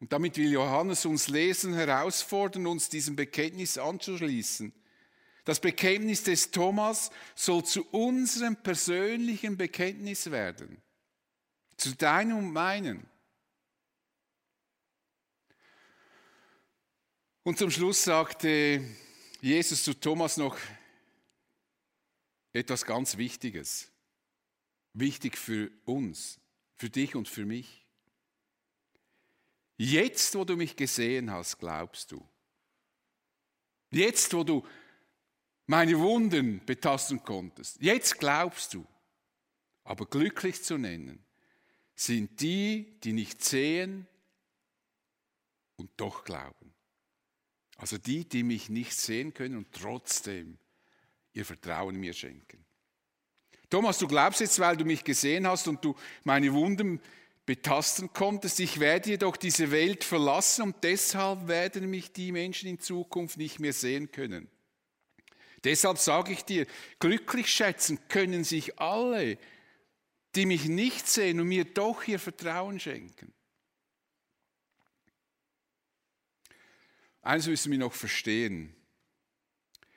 Und 0.00 0.12
damit 0.12 0.38
will 0.38 0.50
Johannes 0.50 1.04
uns 1.04 1.28
lesen, 1.28 1.74
herausfordern, 1.74 2.66
uns 2.66 2.88
diesem 2.88 3.16
Bekenntnis 3.16 3.76
anzuschließen. 3.76 4.72
Das 5.44 5.60
Bekenntnis 5.60 6.22
des 6.22 6.50
Thomas 6.50 7.10
soll 7.34 7.64
zu 7.64 7.84
unserem 7.90 8.56
persönlichen 8.56 9.56
Bekenntnis 9.56 10.30
werden. 10.30 10.80
Zu 11.76 11.94
deinem 11.94 12.38
und 12.38 12.52
meinen. 12.52 13.06
Und 17.42 17.58
zum 17.58 17.70
Schluss 17.70 18.04
sagte 18.04 18.84
Jesus 19.40 19.82
zu 19.82 19.94
Thomas 19.94 20.36
noch 20.36 20.58
etwas 22.52 22.84
ganz 22.84 23.16
Wichtiges. 23.16 23.90
Wichtig 24.92 25.38
für 25.38 25.70
uns, 25.84 26.38
für 26.76 26.90
dich 26.90 27.14
und 27.14 27.28
für 27.28 27.46
mich. 27.46 27.86
Jetzt, 29.78 30.34
wo 30.34 30.44
du 30.44 30.56
mich 30.56 30.76
gesehen 30.76 31.30
hast, 31.30 31.58
glaubst 31.58 32.12
du. 32.12 32.22
Jetzt, 33.90 34.34
wo 34.34 34.44
du 34.44 34.66
meine 35.70 36.00
Wunden 36.00 36.60
betasten 36.66 37.22
konntest. 37.22 37.80
Jetzt 37.80 38.18
glaubst 38.18 38.74
du. 38.74 38.84
Aber 39.84 40.04
glücklich 40.04 40.64
zu 40.64 40.76
nennen 40.76 41.24
sind 41.94 42.40
die, 42.40 42.98
die 43.04 43.12
nicht 43.12 43.44
sehen 43.44 44.08
und 45.76 45.88
doch 45.96 46.24
glauben. 46.24 46.74
Also 47.76 47.98
die, 47.98 48.28
die 48.28 48.42
mich 48.42 48.68
nicht 48.68 48.94
sehen 48.94 49.32
können 49.32 49.58
und 49.58 49.70
trotzdem 49.70 50.58
ihr 51.34 51.44
Vertrauen 51.44 51.94
mir 51.94 52.14
schenken. 52.14 52.64
Thomas, 53.70 53.98
du 53.98 54.08
glaubst 54.08 54.40
jetzt, 54.40 54.58
weil 54.58 54.76
du 54.76 54.84
mich 54.84 55.04
gesehen 55.04 55.46
hast 55.46 55.68
und 55.68 55.84
du 55.84 55.94
meine 56.24 56.52
Wunden 56.52 57.00
betasten 57.46 58.12
konntest. 58.12 58.58
Ich 58.58 58.80
werde 58.80 59.10
jedoch 59.10 59.36
diese 59.36 59.70
Welt 59.70 60.02
verlassen 60.02 60.62
und 60.62 60.82
deshalb 60.82 61.46
werden 61.46 61.88
mich 61.88 62.12
die 62.12 62.32
Menschen 62.32 62.68
in 62.68 62.80
Zukunft 62.80 63.36
nicht 63.36 63.60
mehr 63.60 63.72
sehen 63.72 64.10
können. 64.10 64.48
Deshalb 65.64 65.98
sage 65.98 66.32
ich 66.32 66.44
dir, 66.44 66.66
glücklich 66.98 67.48
schätzen 67.48 67.98
können 68.08 68.44
sich 68.44 68.78
alle, 68.78 69.38
die 70.34 70.46
mich 70.46 70.66
nicht 70.66 71.06
sehen 71.06 71.40
und 71.40 71.48
mir 71.48 71.64
doch 71.64 72.06
ihr 72.06 72.18
Vertrauen 72.18 72.80
schenken. 72.80 73.32
Eines 77.22 77.46
müssen 77.46 77.70
wir 77.70 77.78
noch 77.78 77.92
verstehen. 77.92 78.74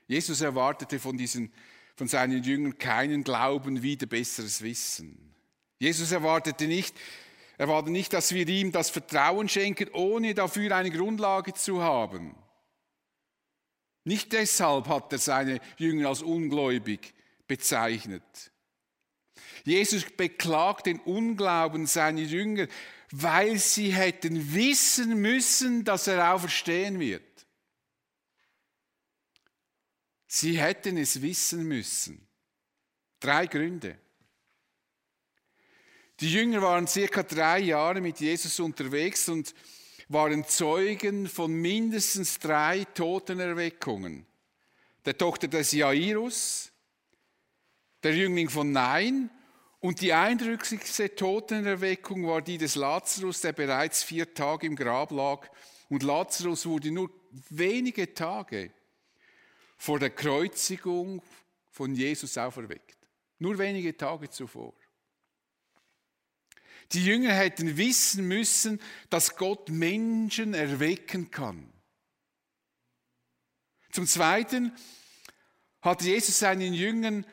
Jesus 0.07 0.41
erwartete 0.41 0.99
von, 0.99 1.17
diesen, 1.17 1.53
von 1.95 2.07
seinen 2.07 2.43
Jüngern 2.43 2.77
keinen 2.77 3.23
Glauben 3.23 3.81
wieder 3.81 4.05
besseres 4.05 4.61
Wissen. 4.61 5.33
Jesus 5.79 6.11
erwartete 6.11 6.67
nicht, 6.67 6.95
erwartete 7.57 7.91
nicht, 7.91 8.11
dass 8.11 8.33
wir 8.33 8.47
ihm 8.47 8.71
das 8.71 8.89
Vertrauen 8.89 9.47
schenken, 9.47 9.89
ohne 9.93 10.33
dafür 10.33 10.75
eine 10.75 10.91
Grundlage 10.91 11.53
zu 11.53 11.81
haben. 11.81 12.35
Nicht 14.05 14.33
deshalb 14.33 14.87
hat 14.87 15.13
er 15.13 15.19
seine 15.19 15.59
Jünger 15.77 16.09
als 16.09 16.21
ungläubig 16.21 17.13
bezeichnet. 17.47 18.51
Jesus 19.63 20.03
beklagt 20.03 20.87
den 20.87 20.99
Unglauben 20.99 21.85
seiner 21.85 22.21
Jünger, 22.21 22.67
weil 23.11 23.57
sie 23.57 23.93
hätten 23.93 24.53
wissen 24.53 25.21
müssen, 25.21 25.83
dass 25.85 26.07
er 26.07 26.33
auferstehen 26.33 26.99
wird. 26.99 27.23
Sie 30.27 30.59
hätten 30.59 30.97
es 30.97 31.21
wissen 31.21 31.63
müssen. 31.67 32.27
Drei 33.19 33.45
Gründe. 33.45 33.97
Die 36.19 36.31
Jünger 36.31 36.61
waren 36.61 36.87
circa 36.87 37.23
drei 37.23 37.59
Jahre 37.59 38.01
mit 38.01 38.19
Jesus 38.19 38.59
unterwegs 38.59 39.29
und 39.29 39.53
waren 40.13 40.45
Zeugen 40.45 41.27
von 41.27 41.51
mindestens 41.51 42.39
drei 42.39 42.85
Totenerweckungen. 42.85 44.25
Der 45.05 45.17
Tochter 45.17 45.47
des 45.47 45.71
Jairus, 45.71 46.71
der 48.03 48.15
Jüngling 48.15 48.49
von 48.49 48.71
Nein 48.71 49.29
und 49.79 49.99
die 49.99 50.13
eindrücklichste 50.13 51.13
Totenerweckung 51.13 52.25
war 52.27 52.41
die 52.41 52.57
des 52.57 52.75
Lazarus, 52.75 53.41
der 53.41 53.51
bereits 53.51 54.03
vier 54.03 54.33
Tage 54.33 54.67
im 54.67 54.75
Grab 54.75 55.11
lag. 55.11 55.49
Und 55.89 56.03
Lazarus 56.03 56.65
wurde 56.65 56.91
nur 56.91 57.09
wenige 57.49 58.13
Tage 58.13 58.71
vor 59.77 59.99
der 59.99 60.11
Kreuzigung 60.11 61.21
von 61.71 61.93
Jesus 61.93 62.37
auferweckt. 62.37 62.97
Nur 63.39 63.57
wenige 63.57 63.97
Tage 63.97 64.29
zuvor. 64.29 64.73
Die 66.91 67.03
Jünger 67.03 67.33
hätten 67.33 67.77
wissen 67.77 68.27
müssen, 68.27 68.79
dass 69.09 69.35
Gott 69.35 69.69
Menschen 69.69 70.53
erwecken 70.53 71.31
kann. 71.31 71.71
Zum 73.91 74.07
Zweiten 74.07 74.73
hat 75.81 76.01
Jesus 76.01 76.39
seinen 76.39 76.73
Jüngern 76.73 77.25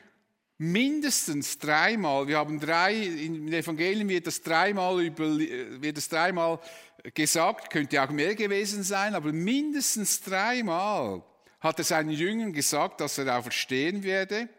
mindestens 0.57 1.57
dreimal, 1.57 2.27
wir 2.27 2.37
haben 2.37 2.59
drei, 2.59 2.95
in 2.95 3.47
den 3.47 3.53
Evangelien 3.53 4.07
wird 4.09 4.27
das 4.27 4.41
dreimal, 4.41 4.97
wird 5.17 5.97
das 5.97 6.07
dreimal 6.07 6.59
gesagt, 7.15 7.71
könnte 7.71 8.03
auch 8.03 8.11
mehr 8.11 8.35
gewesen 8.35 8.83
sein, 8.83 9.15
aber 9.15 9.33
mindestens 9.33 10.21
dreimal 10.21 11.23
hat 11.59 11.79
er 11.79 11.83
seinen 11.83 12.11
Jüngern 12.11 12.53
gesagt, 12.53 13.01
dass 13.01 13.17
er 13.17 13.37
auferstehen 13.37 14.03
werde 14.03 14.49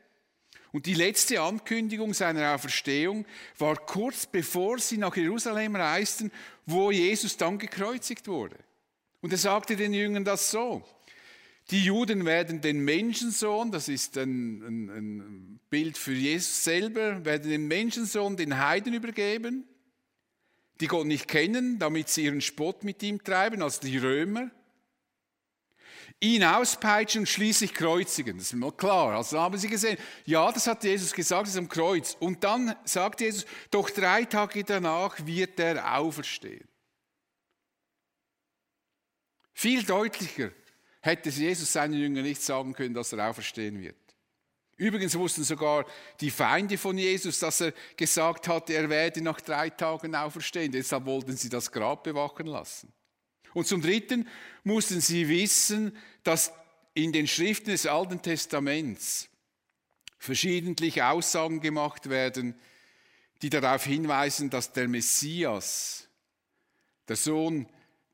und 0.73 0.87
die 0.87 0.95
letzte 0.95 1.41
Ankündigung 1.41 2.15
seiner 2.15 2.55
Auferstehung 2.55 3.27
war 3.59 3.77
kurz 3.77 4.27
bevor 4.27 4.79
sie 4.79 4.97
nach 4.97 5.15
Jerusalem 5.15 5.77
reisten, 5.77 6.33
wo 6.65 6.91
Jesus 6.91 7.37
dann 7.37 7.59
gekreuzigt 7.59 8.27
wurde. 8.27 8.57
Und 9.21 9.33
er 9.33 9.39
sagte 9.39 9.77
den 9.77 9.93
Jüngern 9.93 10.25
das 10.25 10.51
so. 10.51 10.83
Die 11.71 11.85
Juden 11.85 12.25
werden 12.25 12.61
den 12.61 12.81
Menschensohn, 12.81 13.71
das 13.71 13.89
ist 13.89 14.17
ein, 14.17 14.63
ein, 14.63 14.91
ein 14.91 15.61
Bild 15.71 15.97
für 15.97 16.13
Jesus 16.13 16.65
selber, 16.65 17.25
werden 17.25 17.51
den 17.51 17.69
Menschensohn 17.69 18.37
den 18.37 18.59
Heiden 18.59 18.95
übergeben, 18.95 19.65
die 20.81 20.87
Gott 20.87 21.07
nicht 21.07 21.29
kennen, 21.29 21.79
damit 21.79 22.09
sie 22.09 22.25
ihren 22.25 22.41
Spott 22.41 22.83
mit 22.83 23.03
ihm 23.03 23.23
treiben, 23.23 23.63
als 23.63 23.79
die 23.79 23.99
Römer 23.99 24.51
ihn 26.23 26.45
auspeitschen 26.45 27.23
und 27.23 27.27
schließlich 27.27 27.75
kreuzigen. 27.75 28.39
Das 28.39 28.47
ist 28.47 28.55
mal 28.55 28.73
klar. 28.73 29.17
Also 29.17 29.41
haben 29.41 29.59
sie 29.59 29.69
gesehen, 29.69 29.99
ja, 30.25 30.51
das 30.53 30.67
hat 30.69 30.85
Jesus 30.85 31.13
gesagt, 31.13 31.43
das 31.43 31.51
ist 31.51 31.59
am 31.59 31.69
Kreuz. 31.69 32.17
Und 32.21 32.45
dann 32.45 32.77
sagt 32.85 33.21
Jesus, 33.21 33.45
doch 33.71 33.91
drei 33.91 34.25
Tage 34.25 34.63
danach 34.63 35.17
wird 35.27 35.59
er 35.59 35.99
auferstehen. 35.99 36.67
Viel 39.53 39.83
deutlicher 39.83 40.53
hätte 41.01 41.29
Jesus 41.29 41.73
seinen 41.73 41.95
Jüngern 41.95 42.25
nicht 42.25 42.41
sagen 42.41 42.73
können, 42.73 42.95
dass 42.95 43.13
er 43.13 43.29
auferstehen 43.29 43.81
wird. 43.81 43.97
Übrigens 44.77 45.19
wussten 45.19 45.45
sogar 45.45 45.85
die 46.21 46.31
Feinde 46.31 46.79
von 46.79 46.97
Jesus, 46.97 47.41
dass 47.41 47.61
er 47.61 47.73
gesagt 47.97 48.47
hatte, 48.47 48.75
er 48.75 48.89
werde 48.89 49.21
nach 49.23 49.41
drei 49.41 49.71
Tagen 49.71 50.15
auferstehen. 50.15 50.73
Deshalb 50.73 51.05
wollten 51.05 51.37
sie 51.37 51.49
das 51.49 51.71
Grab 51.71 52.05
bewachen 52.05 52.47
lassen. 52.47 52.93
Und 53.55 53.67
zum 53.67 53.83
Dritten 53.83 54.29
mussten 54.65 55.01
sie 55.01 55.29
wissen, 55.29 55.97
dass 56.23 56.53
in 56.95 57.13
den 57.13 57.27
Schriften 57.27 57.71
des 57.71 57.87
Alten 57.87 58.23
Testaments 58.23 59.29
verschiedentlich 60.19 61.03
Aussagen 61.03 61.61
gemacht 61.61 62.09
werden, 62.09 62.55
die 63.43 63.51
darauf 63.51 63.85
hinweisen, 63.85 64.51
dass 64.51 64.73
der 64.73 64.89
Messias, 64.89 66.09
der 67.09 67.17
Sohn 67.17 67.67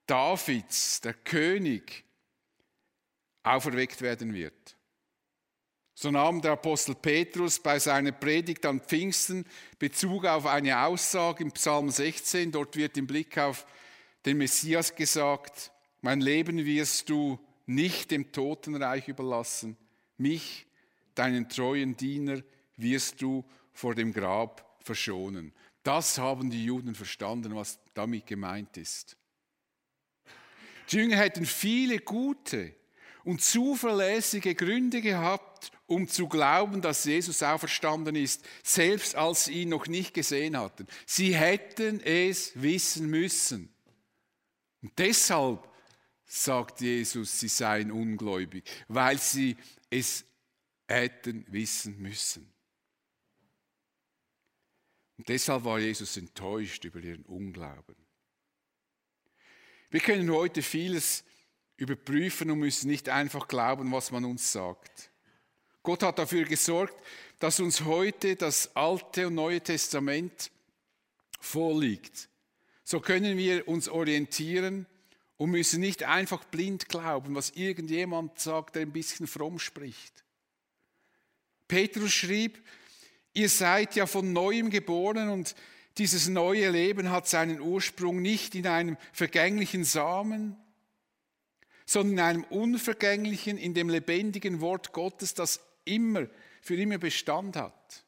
Davids, 0.07 1.01
der 1.03 1.15
König, 1.15 2.05
auferweckt 3.43 4.01
werden 4.01 4.33
wird. 4.33 4.77
So 5.95 6.11
nahm 6.11 6.41
der 6.41 6.53
Apostel 6.53 6.95
Petrus 6.95 7.59
bei 7.59 7.79
seiner 7.79 8.13
Predigt 8.13 8.65
an 8.65 8.81
Pfingsten 8.81 9.45
Bezug 9.79 10.27
auf 10.27 10.47
eine 10.47 10.81
Aussage 10.85 11.43
im 11.43 11.51
Psalm 11.53 11.91
16. 11.91 12.53
Dort 12.53 12.77
wird 12.77 12.97
im 12.97 13.07
Blick 13.07 13.37
auf 13.37 13.67
den 14.25 14.39
Messias 14.39 14.95
gesagt, 14.95 15.73
mein 16.01 16.21
Leben 16.21 16.65
wirst 16.65 17.09
du 17.09 17.39
nicht 17.67 18.11
dem 18.11 18.33
Totenreich 18.33 19.09
überlassen, 19.09 19.77
mich, 20.17 20.67
deinen 21.15 21.49
treuen 21.49 21.97
Diener, 21.97 22.43
wirst 22.77 23.21
du 23.21 23.45
vor 23.73 23.95
dem 23.95 24.13
Grab 24.13 24.79
verschonen. 24.83 25.53
Das 25.83 26.19
haben 26.19 26.51
die 26.51 26.65
Juden 26.65 26.95
verstanden, 26.95 27.55
was 27.55 27.79
damit 27.95 28.27
gemeint 28.27 28.77
ist. 28.77 29.17
Die 30.91 30.97
Jünger 30.97 31.17
hätten 31.17 31.45
viele 31.45 31.99
gute 31.99 32.75
und 33.25 33.43
zuverlässige 33.43 34.55
Gründe 34.55 35.01
gehabt, 35.01 35.71
um 35.87 36.09
zu 36.09 36.29
glauben, 36.29 36.81
dass 36.81 37.05
Jesus 37.05 37.43
auferstanden 37.43 38.17
ist, 38.17 38.45
selbst 38.63 39.15
als 39.15 39.45
sie 39.45 39.63
ihn 39.63 39.69
noch 39.71 39.87
nicht 39.87 40.15
gesehen 40.15 40.57
hatten. 40.57 40.87
Sie 41.07 41.37
hätten 41.37 42.01
es 42.01 42.53
wissen 42.55 43.09
müssen. 43.11 43.73
Und 44.83 44.99
deshalb 44.99 45.69
sagt 46.25 46.81
Jesus, 46.81 47.41
sie 47.41 47.49
seien 47.49 47.91
ungläubig, 47.91 48.65
weil 48.89 49.19
sie 49.19 49.57
es 49.91 50.25
hätten 50.87 51.45
wissen 51.49 52.01
müssen. 52.01 52.53
Und 55.17 55.29
deshalb 55.29 55.65
war 55.65 55.79
Jesus 55.79 56.17
enttäuscht 56.17 56.85
über 56.85 57.01
ihren 57.01 57.25
Unglauben. 57.25 57.97
Wir 59.91 60.01
können 60.01 60.31
heute 60.31 60.63
vieles 60.63 61.25
überprüfen 61.77 62.51
und 62.51 62.59
müssen 62.59 62.89
nicht 62.89 63.09
einfach 63.09 63.49
glauben, 63.49 63.91
was 63.91 64.11
man 64.11 64.25
uns 64.25 64.53
sagt. 64.53 65.11
Gott 65.83 66.03
hat 66.03 66.19
dafür 66.19 66.45
gesorgt, 66.45 67.03
dass 67.39 67.61
uns 67.61 67.83
heute 67.85 68.37
das 68.37 68.75
Alte 68.77 69.29
und 69.29 69.35
Neue 69.35 69.61
Testament 69.61 70.51
vorliegt. 71.41 72.28
So 72.91 73.01
können 73.01 73.37
wir 73.37 73.69
uns 73.69 73.87
orientieren 73.91 74.87
und 75.37 75.51
müssen 75.51 75.79
nicht 75.79 76.05
einfach 76.05 76.45
blind 76.45 76.89
glauben, 76.89 77.35
was 77.35 77.51
irgendjemand 77.51 78.39
sagt, 78.39 78.77
der 78.77 78.81
ein 78.81 78.95
bisschen 78.95 79.27
fromm 79.27 79.59
spricht. 79.59 80.25
Petrus 81.69 82.15
schrieb, 82.15 82.67
ihr 83.35 83.51
seid 83.51 83.95
ja 83.95 84.07
von 84.07 84.33
neuem 84.33 84.71
geboren 84.71 85.29
und 85.29 85.55
dieses 85.99 86.29
neue 86.29 86.71
Leben 86.71 87.11
hat 87.11 87.29
seinen 87.29 87.61
Ursprung 87.61 88.23
nicht 88.23 88.55
in 88.55 88.67
einem 88.67 88.97
vergänglichen 89.13 89.85
Samen, 89.85 90.57
sondern 91.85 92.13
in 92.15 92.21
einem 92.21 92.45
unvergänglichen, 92.45 93.59
in 93.59 93.75
dem 93.75 93.91
lebendigen 93.91 94.63
Wort 94.63 94.95
Gottes, 94.95 95.35
das 95.35 95.61
immer, 95.85 96.27
für 96.63 96.77
immer 96.77 96.97
Bestand 96.97 97.55
hat. 97.55 98.07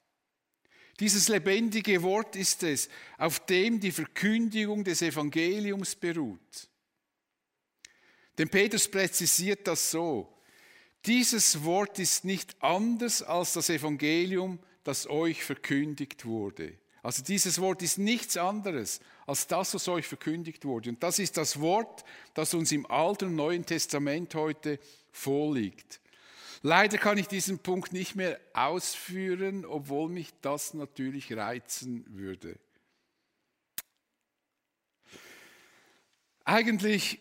Dieses 1.00 1.28
lebendige 1.28 2.02
Wort 2.02 2.36
ist 2.36 2.62
es, 2.62 2.90
auf 3.16 3.40
dem 3.46 3.80
die 3.80 3.90
Verkündigung 3.90 4.84
des 4.84 5.00
Evangeliums 5.00 5.96
beruht. 5.96 6.68
Denn 8.36 8.50
Petrus 8.50 8.86
präzisiert 8.86 9.66
das 9.66 9.90
so. 9.90 10.32
Dieses 11.06 11.64
Wort 11.64 11.98
ist 11.98 12.26
nicht 12.26 12.54
anders 12.62 13.22
als 13.22 13.54
das 13.54 13.70
Evangelium, 13.70 14.58
das 14.84 15.08
euch 15.08 15.42
verkündigt 15.42 16.26
wurde. 16.26 16.74
Also 17.02 17.22
dieses 17.22 17.58
Wort 17.60 17.80
ist 17.80 17.98
nichts 17.98 18.36
anderes 18.36 19.00
als 19.26 19.46
das, 19.46 19.72
was 19.72 19.88
euch 19.88 20.06
verkündigt 20.06 20.66
wurde. 20.66 20.90
Und 20.90 21.02
das 21.02 21.18
ist 21.18 21.38
das 21.38 21.60
Wort, 21.60 22.04
das 22.34 22.52
uns 22.52 22.72
im 22.72 22.84
Alten 22.90 23.26
und 23.26 23.36
Neuen 23.36 23.64
Testament 23.64 24.34
heute 24.34 24.78
vorliegt. 25.10 26.00
Leider 26.62 26.98
kann 26.98 27.16
ich 27.16 27.26
diesen 27.26 27.58
Punkt 27.58 27.92
nicht 27.92 28.16
mehr 28.16 28.38
ausführen, 28.52 29.64
obwohl 29.64 30.10
mich 30.10 30.30
das 30.42 30.74
natürlich 30.74 31.34
reizen 31.34 32.04
würde. 32.08 32.58
Eigentlich 36.44 37.18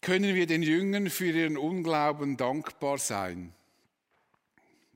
können 0.00 0.34
wir 0.34 0.46
den 0.46 0.62
Jüngern 0.62 1.10
für 1.10 1.30
ihren 1.30 1.56
Unglauben 1.56 2.36
dankbar 2.36 2.98
sein. 2.98 3.52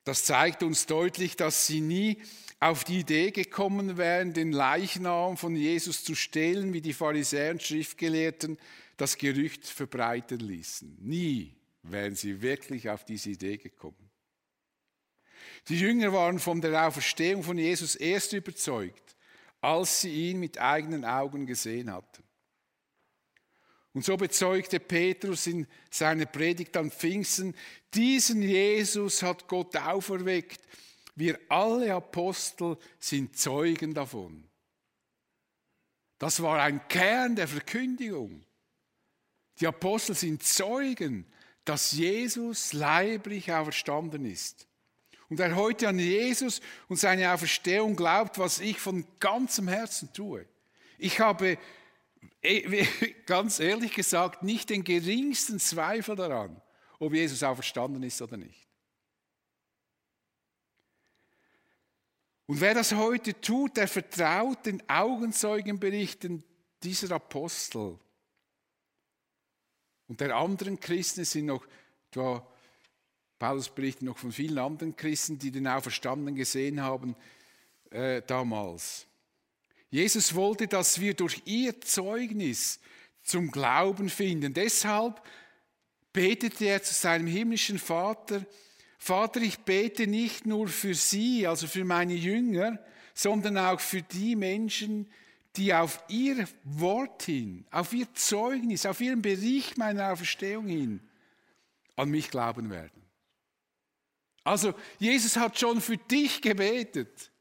Das 0.05 0.25
zeigt 0.25 0.63
uns 0.63 0.87
deutlich, 0.87 1.37
dass 1.37 1.67
sie 1.67 1.81
nie 1.81 2.23
auf 2.61 2.85
die 2.85 3.01
Idee 3.01 3.33
gekommen 3.33 3.97
wären, 3.97 4.35
den 4.35 4.53
Leichnam 4.53 5.37
von 5.37 5.57
Jesus 5.57 6.05
zu 6.05 6.15
stehlen, 6.15 6.73
wie 6.73 6.81
die 6.81 6.93
Pharisäer 6.93 7.53
und 7.53 7.63
Schriftgelehrten 7.63 8.59
das 8.97 9.17
Gerücht 9.17 9.67
verbreiten 9.67 10.39
ließen. 10.39 10.99
Nie 11.01 11.55
wären 11.83 12.14
sie 12.14 12.42
wirklich 12.42 12.88
auf 12.88 13.05
diese 13.05 13.31
Idee 13.31 13.57
gekommen. 13.57 14.11
Die 15.68 15.79
Jünger 15.79 16.12
waren 16.12 16.38
von 16.38 16.61
der 16.61 16.87
Auferstehung 16.87 17.42
von 17.42 17.59
Jesus 17.59 17.95
erst 17.95 18.33
überzeugt, 18.33 19.16
als 19.61 20.01
sie 20.01 20.31
ihn 20.31 20.40
mit 20.40 20.59
eigenen 20.59 21.05
Augen 21.05 21.47
gesehen 21.47 21.92
hatten. 21.92 22.23
Und 23.95 24.05
so 24.05 24.16
bezeugte 24.16 24.81
Petrus 24.81 25.47
in 25.47 25.66
seiner 25.90 26.27
Predigt 26.27 26.77
am 26.77 26.90
Pfingsten, 26.90 27.55
diesen 27.92 28.42
Jesus 28.42 29.23
hat 29.23 29.47
Gott 29.49 29.77
auferweckt. 29.77 30.61
Wir 31.14 31.38
alle 31.49 31.95
Apostel 31.95 32.79
sind 32.99 33.37
Zeugen 33.37 33.92
davon. 33.92 34.49
Das 36.18 36.40
war 36.40 36.62
ein 36.62 36.88
Kern 36.88 37.37
der 37.37 37.49
Verkündigung. 37.49 38.47
Die 39.61 39.66
Apostel 39.66 40.14
sind 40.14 40.42
Zeugen, 40.42 41.27
dass 41.64 41.92
Jesus 41.92 42.72
leiblich 42.72 43.53
auferstanden 43.53 44.25
ist. 44.25 44.66
Und 45.29 45.38
wer 45.38 45.57
heute 45.57 45.88
an 45.88 45.98
Jesus 45.98 46.61
und 46.88 46.96
seine 46.96 47.33
Auferstehung 47.33 47.96
glaubt, 47.96 48.38
was 48.38 48.61
ich 48.61 48.79
von 48.79 49.07
ganzem 49.18 49.68
Herzen 49.68 50.12
tue. 50.12 50.46
Ich 50.98 51.20
habe 51.20 51.59
Eh, 52.42 52.87
ganz 53.27 53.61
ehrlich 53.61 53.94
gesagt, 53.94 54.42
nicht 54.42 54.70
den 54.70 54.85
geringsten 54.85 55.61
Zweifel 55.61 56.16
daran, 56.16 56.61
ob 56.98 57.14
Jesus 57.14 57.42
auferstanden 57.42 58.03
ist 58.03 58.20
oder 58.20 58.37
nicht. 58.37 58.68
Und 62.46 62.61
wer 62.61 62.75
das 62.75 62.92
heute 62.92 63.40
tut, 63.40 63.77
der 63.77 63.88
vertraut 63.88 64.66
den 64.66 64.83
Augenzeugenberichten 64.88 66.44
dieser 66.83 67.14
Apostel. 67.14 67.98
Und 70.12 70.20
der 70.20 70.37
anderen 70.37 70.79
Christen 70.79 71.25
sind 71.25 71.46
noch, 71.46 71.66
da 72.11 72.46
Paulus 73.38 73.70
berichtet 73.70 74.03
noch 74.03 74.18
von 74.18 74.31
vielen 74.31 74.59
anderen 74.59 74.94
Christen, 74.94 75.38
die 75.38 75.51
den 75.51 75.66
Auferstandenen 75.66 76.35
gesehen 76.35 76.83
haben 76.83 77.16
äh, 77.88 78.20
damals. 78.20 79.07
Jesus 79.88 80.35
wollte, 80.35 80.68
dass 80.68 81.01
wir 81.01 81.14
durch 81.14 81.40
ihr 81.46 81.81
Zeugnis 81.81 82.79
zum 83.22 83.51
Glauben 83.51 84.11
finden. 84.11 84.53
Deshalb 84.53 85.22
betete 86.12 86.66
er 86.66 86.83
zu 86.83 86.92
seinem 86.92 87.27
himmlischen 87.27 87.79
Vater, 87.79 88.44
Vater, 88.98 89.40
ich 89.40 89.61
bete 89.61 90.07
nicht 90.07 90.44
nur 90.44 90.68
für 90.68 90.92
sie, 90.92 91.46
also 91.46 91.66
für 91.66 91.87
meine 91.87 92.12
Jünger, 92.12 92.79
sondern 93.14 93.57
auch 93.57 93.81
für 93.81 94.03
die 94.03 94.37
Menschen, 94.37 95.11
die 95.57 95.75
auf 95.75 96.03
ihr 96.09 96.49
Wort 96.65 97.25
hin, 97.25 97.67
auf 97.71 97.93
ihr 97.93 98.12
Zeugnis, 98.15 98.87
auf 98.87 99.01
ihren 99.01 99.23
Bericht 99.23 99.77
meiner 99.77 100.12
Auferstehung 100.12 100.67
hin 100.67 101.01
an 101.97 102.09
mich 102.09 102.31
glauben 102.31 102.71
werden. 102.71 103.03
Also 104.45 104.75
Jesus 104.99 105.37
hat 105.37 105.59
schon 105.59 105.81
für 105.81 105.99
dich 105.99 106.41
gebetet 106.41 107.33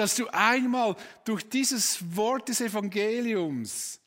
dass 0.00 0.16
du 0.16 0.26
einmal 0.28 0.96
durch 1.24 1.48
dieses 1.48 2.16
Wort 2.16 2.48
des 2.48 2.62
Evangeliums 2.62 4.00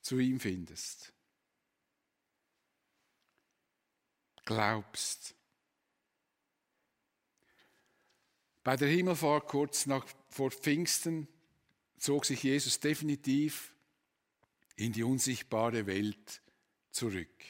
zu 0.00 0.18
ihm 0.18 0.38
findest. 0.38 1.12
Glaubst. 4.44 5.34
Bei 8.62 8.76
der 8.76 8.88
Himmelfahrt 8.88 9.48
kurz 9.48 9.86
nach, 9.86 10.06
vor 10.28 10.50
Pfingsten 10.50 11.26
zog 12.00 12.24
sich 12.24 12.42
Jesus 12.42 12.80
definitiv 12.80 13.74
in 14.74 14.92
die 14.92 15.04
unsichtbare 15.04 15.86
Welt 15.86 16.40
zurück. 16.90 17.44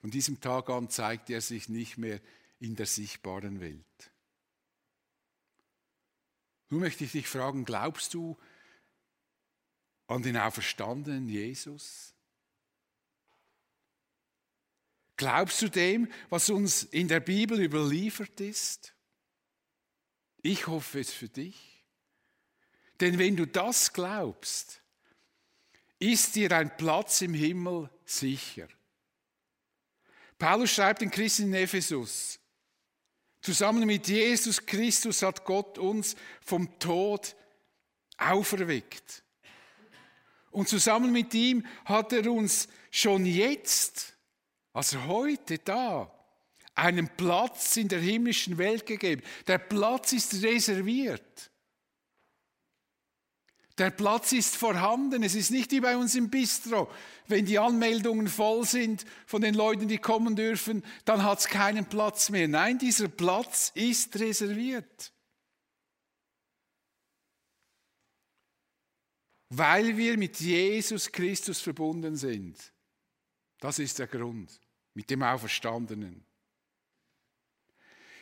Von 0.00 0.10
diesem 0.10 0.40
Tag 0.40 0.68
an 0.68 0.90
zeigte 0.90 1.34
er 1.34 1.40
sich 1.40 1.68
nicht 1.68 1.96
mehr 1.96 2.20
in 2.58 2.74
der 2.74 2.86
sichtbaren 2.86 3.60
Welt. 3.60 4.10
Nun 6.68 6.80
möchte 6.80 7.04
ich 7.04 7.12
dich 7.12 7.28
fragen, 7.28 7.64
glaubst 7.64 8.12
du 8.14 8.36
an 10.08 10.22
den 10.22 10.36
auferstandenen 10.36 11.28
Jesus? 11.28 12.14
Glaubst 15.16 15.62
du 15.62 15.68
dem, 15.68 16.10
was 16.28 16.50
uns 16.50 16.82
in 16.82 17.06
der 17.06 17.20
Bibel 17.20 17.60
überliefert 17.60 18.40
ist? 18.40 18.94
Ich 20.42 20.66
hoffe 20.66 20.98
es 20.98 21.12
für 21.12 21.28
dich. 21.28 21.71
Denn 23.02 23.18
wenn 23.18 23.34
du 23.34 23.48
das 23.48 23.92
glaubst, 23.92 24.80
ist 25.98 26.36
dir 26.36 26.52
ein 26.52 26.76
Platz 26.76 27.20
im 27.20 27.34
Himmel 27.34 27.90
sicher. 28.04 28.68
Paulus 30.38 30.70
schreibt 30.70 31.02
in 31.02 31.10
Christen 31.10 31.48
in 31.48 31.54
Ephesus, 31.54 32.38
zusammen 33.40 33.86
mit 33.86 34.06
Jesus 34.06 34.64
Christus 34.64 35.22
hat 35.22 35.44
Gott 35.44 35.78
uns 35.78 36.14
vom 36.42 36.78
Tod 36.78 37.34
auferweckt. 38.18 39.24
Und 40.52 40.68
zusammen 40.68 41.10
mit 41.10 41.34
ihm 41.34 41.66
hat 41.84 42.12
er 42.12 42.30
uns 42.30 42.68
schon 42.92 43.26
jetzt, 43.26 44.16
also 44.72 45.02
heute 45.06 45.58
da, 45.58 46.08
einen 46.76 47.08
Platz 47.16 47.76
in 47.76 47.88
der 47.88 47.98
himmlischen 47.98 48.58
Welt 48.58 48.86
gegeben. 48.86 49.24
Der 49.48 49.58
Platz 49.58 50.12
ist 50.12 50.40
reserviert. 50.40 51.51
Der 53.82 53.90
Platz 53.90 54.30
ist 54.30 54.54
vorhanden. 54.54 55.24
Es 55.24 55.34
ist 55.34 55.50
nicht 55.50 55.72
wie 55.72 55.80
bei 55.80 55.96
uns 55.96 56.14
im 56.14 56.30
Bistro. 56.30 56.88
Wenn 57.26 57.46
die 57.46 57.58
Anmeldungen 57.58 58.28
voll 58.28 58.64
sind 58.64 59.04
von 59.26 59.42
den 59.42 59.54
Leuten, 59.54 59.88
die 59.88 59.98
kommen 59.98 60.36
dürfen, 60.36 60.84
dann 61.04 61.24
hat 61.24 61.40
es 61.40 61.48
keinen 61.48 61.86
Platz 61.86 62.30
mehr. 62.30 62.46
Nein, 62.46 62.78
dieser 62.78 63.08
Platz 63.08 63.72
ist 63.74 64.16
reserviert. 64.20 65.12
Weil 69.48 69.96
wir 69.96 70.16
mit 70.16 70.38
Jesus 70.38 71.10
Christus 71.10 71.60
verbunden 71.60 72.14
sind. 72.14 72.72
Das 73.58 73.80
ist 73.80 73.98
der 73.98 74.06
Grund. 74.06 74.60
Mit 74.94 75.10
dem 75.10 75.24
Auferstandenen. 75.24 76.24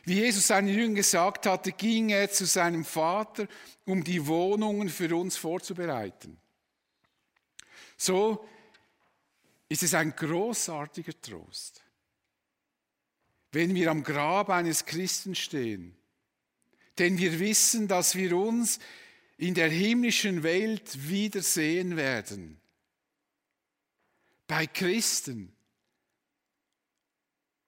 Wie 0.04 0.14
Jesus 0.14 0.46
seinen 0.46 0.68
Jüngern 0.68 0.94
gesagt 0.94 1.46
hatte, 1.46 1.72
ging 1.72 2.10
er 2.10 2.30
zu 2.30 2.46
seinem 2.46 2.84
Vater, 2.84 3.46
um 3.84 4.02
die 4.02 4.26
Wohnungen 4.26 4.88
für 4.88 5.14
uns 5.14 5.36
vorzubereiten. 5.36 6.38
So 7.96 8.46
ist 9.68 9.82
es 9.82 9.94
ein 9.94 10.16
großartiger 10.16 11.20
Trost, 11.20 11.82
wenn 13.52 13.74
wir 13.74 13.90
am 13.90 14.02
Grab 14.02 14.48
eines 14.48 14.86
Christen 14.86 15.34
stehen, 15.34 15.94
denn 16.98 17.18
wir 17.18 17.38
wissen, 17.38 17.86
dass 17.86 18.14
wir 18.14 18.36
uns 18.36 18.78
in 19.36 19.54
der 19.54 19.68
himmlischen 19.68 20.42
Welt 20.42 21.08
wiedersehen 21.08 21.96
werden. 21.96 22.60
Bei 24.46 24.66
Christen 24.66 25.54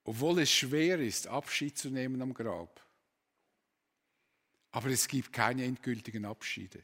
obwohl 0.05 0.41
es 0.41 0.51
schwer 0.51 0.99
ist, 0.99 1.27
Abschied 1.27 1.79
zu 1.79 1.91
nehmen 1.91 2.21
am 2.23 2.35
Grab. 2.35 2.81
Aber 4.73 4.89
es 4.89 5.07
gibt 5.07 5.33
keine 5.33 5.65
endgültigen 5.65 6.25
Abschiede. 6.25 6.83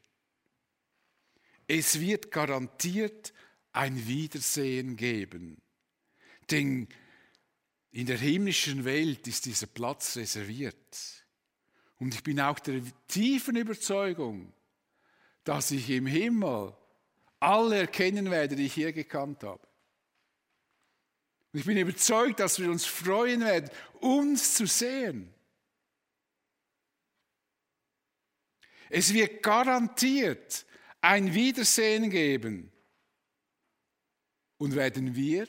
Es 1.67 2.01
wird 2.01 2.31
garantiert 2.31 3.33
ein 3.73 4.07
Wiedersehen 4.07 4.97
geben. 4.97 5.61
Denn 6.51 6.89
in 7.91 8.07
der 8.07 8.19
himmlischen 8.19 8.85
Welt 8.85 9.27
ist 9.27 9.47
dieser 9.47 9.67
Platz 9.67 10.17
reserviert. 10.17 11.25
Und 11.99 12.15
ich 12.15 12.23
bin 12.23 12.41
auch 12.41 12.59
der 12.59 12.81
tiefen 13.09 13.57
Überzeugung, 13.57 14.53
dass 15.45 15.71
ich 15.71 15.91
im 15.91 16.07
Himmel 16.07 16.75
alle 17.41 17.81
erkennen 17.81 18.31
werde, 18.31 18.57
die 18.57 18.67
ich 18.67 18.75
hier 18.75 18.93
gekannt 18.93 19.43
habe. 19.43 19.68
Und 21.53 21.61
ich 21.61 21.67
bin 21.67 21.79
überzeugt, 21.79 22.41
dass 22.41 22.59
wir 22.59 22.71
uns 22.71 22.85
freuen 22.85 23.41
werden, 23.41 23.71
uns 24.01 24.55
zu 24.55 24.67
sehen. 24.67 25.33
Es 28.91 29.13
wird 29.13 29.43
garantiert 29.43 30.67
ein 31.01 31.33
Wiedersehen 31.35 32.11
geben. 32.11 32.73
Und 34.59 34.75
werden 34.75 35.15
wir 35.15 35.47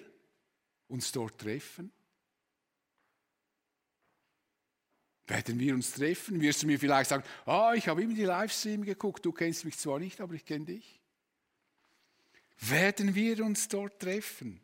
uns 0.88 1.12
dort 1.12 1.40
treffen? 1.40 1.92
Werden 5.26 5.60
wir 5.60 5.74
uns 5.74 5.92
treffen? 5.92 6.42
Wirst 6.42 6.64
du 6.64 6.68
mir 6.68 6.80
vielleicht 6.80 7.10
sagen, 7.10 7.24
ah, 7.46 7.74
ich 7.76 7.88
habe 7.88 8.04
immer 8.04 8.16
die 8.16 8.26
Livestream 8.26 8.84
geguckt, 8.84 9.26
du 9.26 9.32
kennst 9.32 9.66
mich 9.66 9.78
zwar 9.78 10.00
nicht, 10.00 10.22
aber 10.22 10.34
ich 10.34 10.46
kenne 10.46 10.66
dich. 10.66 11.00
Werden 12.60 13.16
wir 13.16 13.44
uns 13.44 13.68
dort 13.68 14.00
treffen? 14.00 14.60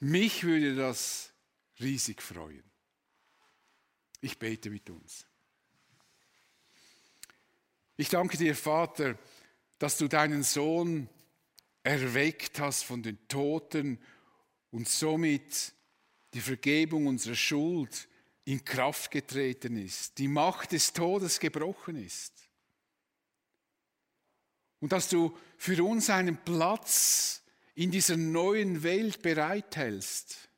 Mich 0.00 0.44
würde 0.44 0.74
das 0.74 1.32
riesig 1.80 2.22
freuen. 2.22 2.64
Ich 4.20 4.38
bete 4.38 4.70
mit 4.70 4.88
uns. 4.90 5.26
Ich 7.96 8.08
danke 8.08 8.36
dir, 8.36 8.54
Vater, 8.54 9.18
dass 9.78 9.96
du 9.96 10.08
deinen 10.08 10.42
Sohn 10.42 11.08
erweckt 11.82 12.58
hast 12.58 12.82
von 12.82 13.02
den 13.02 13.26
Toten 13.28 13.98
und 14.70 14.88
somit 14.88 15.72
die 16.34 16.40
Vergebung 16.40 17.06
unserer 17.06 17.34
Schuld 17.34 18.08
in 18.44 18.64
Kraft 18.64 19.10
getreten 19.10 19.76
ist, 19.76 20.18
die 20.18 20.28
Macht 20.28 20.72
des 20.72 20.92
Todes 20.92 21.40
gebrochen 21.40 21.96
ist. 21.96 22.32
Und 24.80 24.92
dass 24.92 25.08
du 25.08 25.36
für 25.56 25.82
uns 25.82 26.10
einen 26.10 26.36
Platz 26.36 27.42
in 27.76 27.90
dieser 27.90 28.16
neuen 28.16 28.82
Welt 28.82 29.22
bereithältst. 29.22 30.48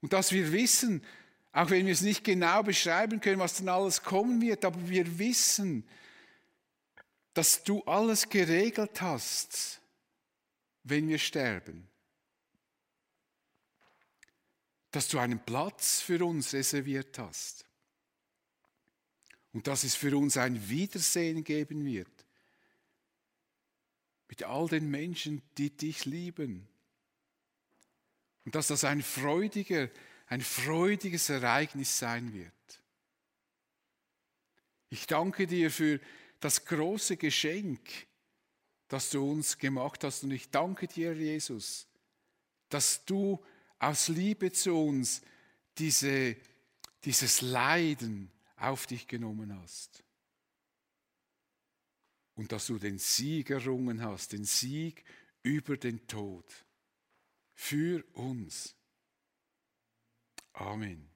Und 0.00 0.12
dass 0.12 0.32
wir 0.32 0.52
wissen, 0.52 1.04
auch 1.50 1.68
wenn 1.68 1.84
wir 1.84 1.92
es 1.92 2.00
nicht 2.00 2.24
genau 2.24 2.62
beschreiben 2.62 3.20
können, 3.20 3.40
was 3.40 3.56
dann 3.56 3.68
alles 3.68 4.02
kommen 4.02 4.40
wird, 4.40 4.64
aber 4.64 4.88
wir 4.88 5.18
wissen, 5.18 5.86
dass 7.34 7.64
du 7.64 7.82
alles 7.82 8.28
geregelt 8.28 9.02
hast, 9.02 9.80
wenn 10.84 11.08
wir 11.08 11.18
sterben. 11.18 11.88
Dass 14.92 15.08
du 15.08 15.18
einen 15.18 15.44
Platz 15.44 16.00
für 16.00 16.24
uns 16.24 16.52
reserviert 16.52 17.18
hast. 17.18 17.64
Und 19.52 19.66
dass 19.66 19.82
es 19.82 19.96
für 19.96 20.16
uns 20.16 20.36
ein 20.36 20.68
Wiedersehen 20.68 21.42
geben 21.42 21.84
wird 21.84 22.11
mit 24.32 24.44
all 24.44 24.66
den 24.66 24.90
Menschen, 24.90 25.42
die 25.58 25.68
dich 25.68 26.06
lieben. 26.06 26.66
Und 28.46 28.54
dass 28.54 28.68
das 28.68 28.82
ein 28.82 29.02
freudiger, 29.02 29.90
ein 30.26 30.40
freudiges 30.40 31.28
Ereignis 31.28 31.98
sein 31.98 32.32
wird. 32.32 32.50
Ich 34.88 35.06
danke 35.06 35.46
dir 35.46 35.70
für 35.70 36.00
das 36.40 36.64
große 36.64 37.18
Geschenk, 37.18 37.86
das 38.88 39.10
du 39.10 39.30
uns 39.30 39.58
gemacht 39.58 40.02
hast. 40.02 40.24
Und 40.24 40.30
ich 40.30 40.48
danke 40.48 40.88
dir, 40.88 41.12
Jesus, 41.12 41.86
dass 42.70 43.04
du 43.04 43.38
aus 43.80 44.08
Liebe 44.08 44.50
zu 44.50 44.74
uns 44.74 45.20
diese, 45.76 46.36
dieses 47.04 47.42
Leiden 47.42 48.30
auf 48.56 48.86
dich 48.86 49.06
genommen 49.06 49.54
hast 49.60 50.01
und 52.42 52.50
dass 52.50 52.66
du 52.66 52.76
den 52.76 52.98
Sieg 52.98 53.50
errungen 53.50 54.02
hast, 54.02 54.32
den 54.32 54.44
Sieg 54.44 55.04
über 55.44 55.76
den 55.76 56.08
Tod. 56.08 56.44
Für 57.54 58.04
uns. 58.14 58.74
Amen. 60.52 61.11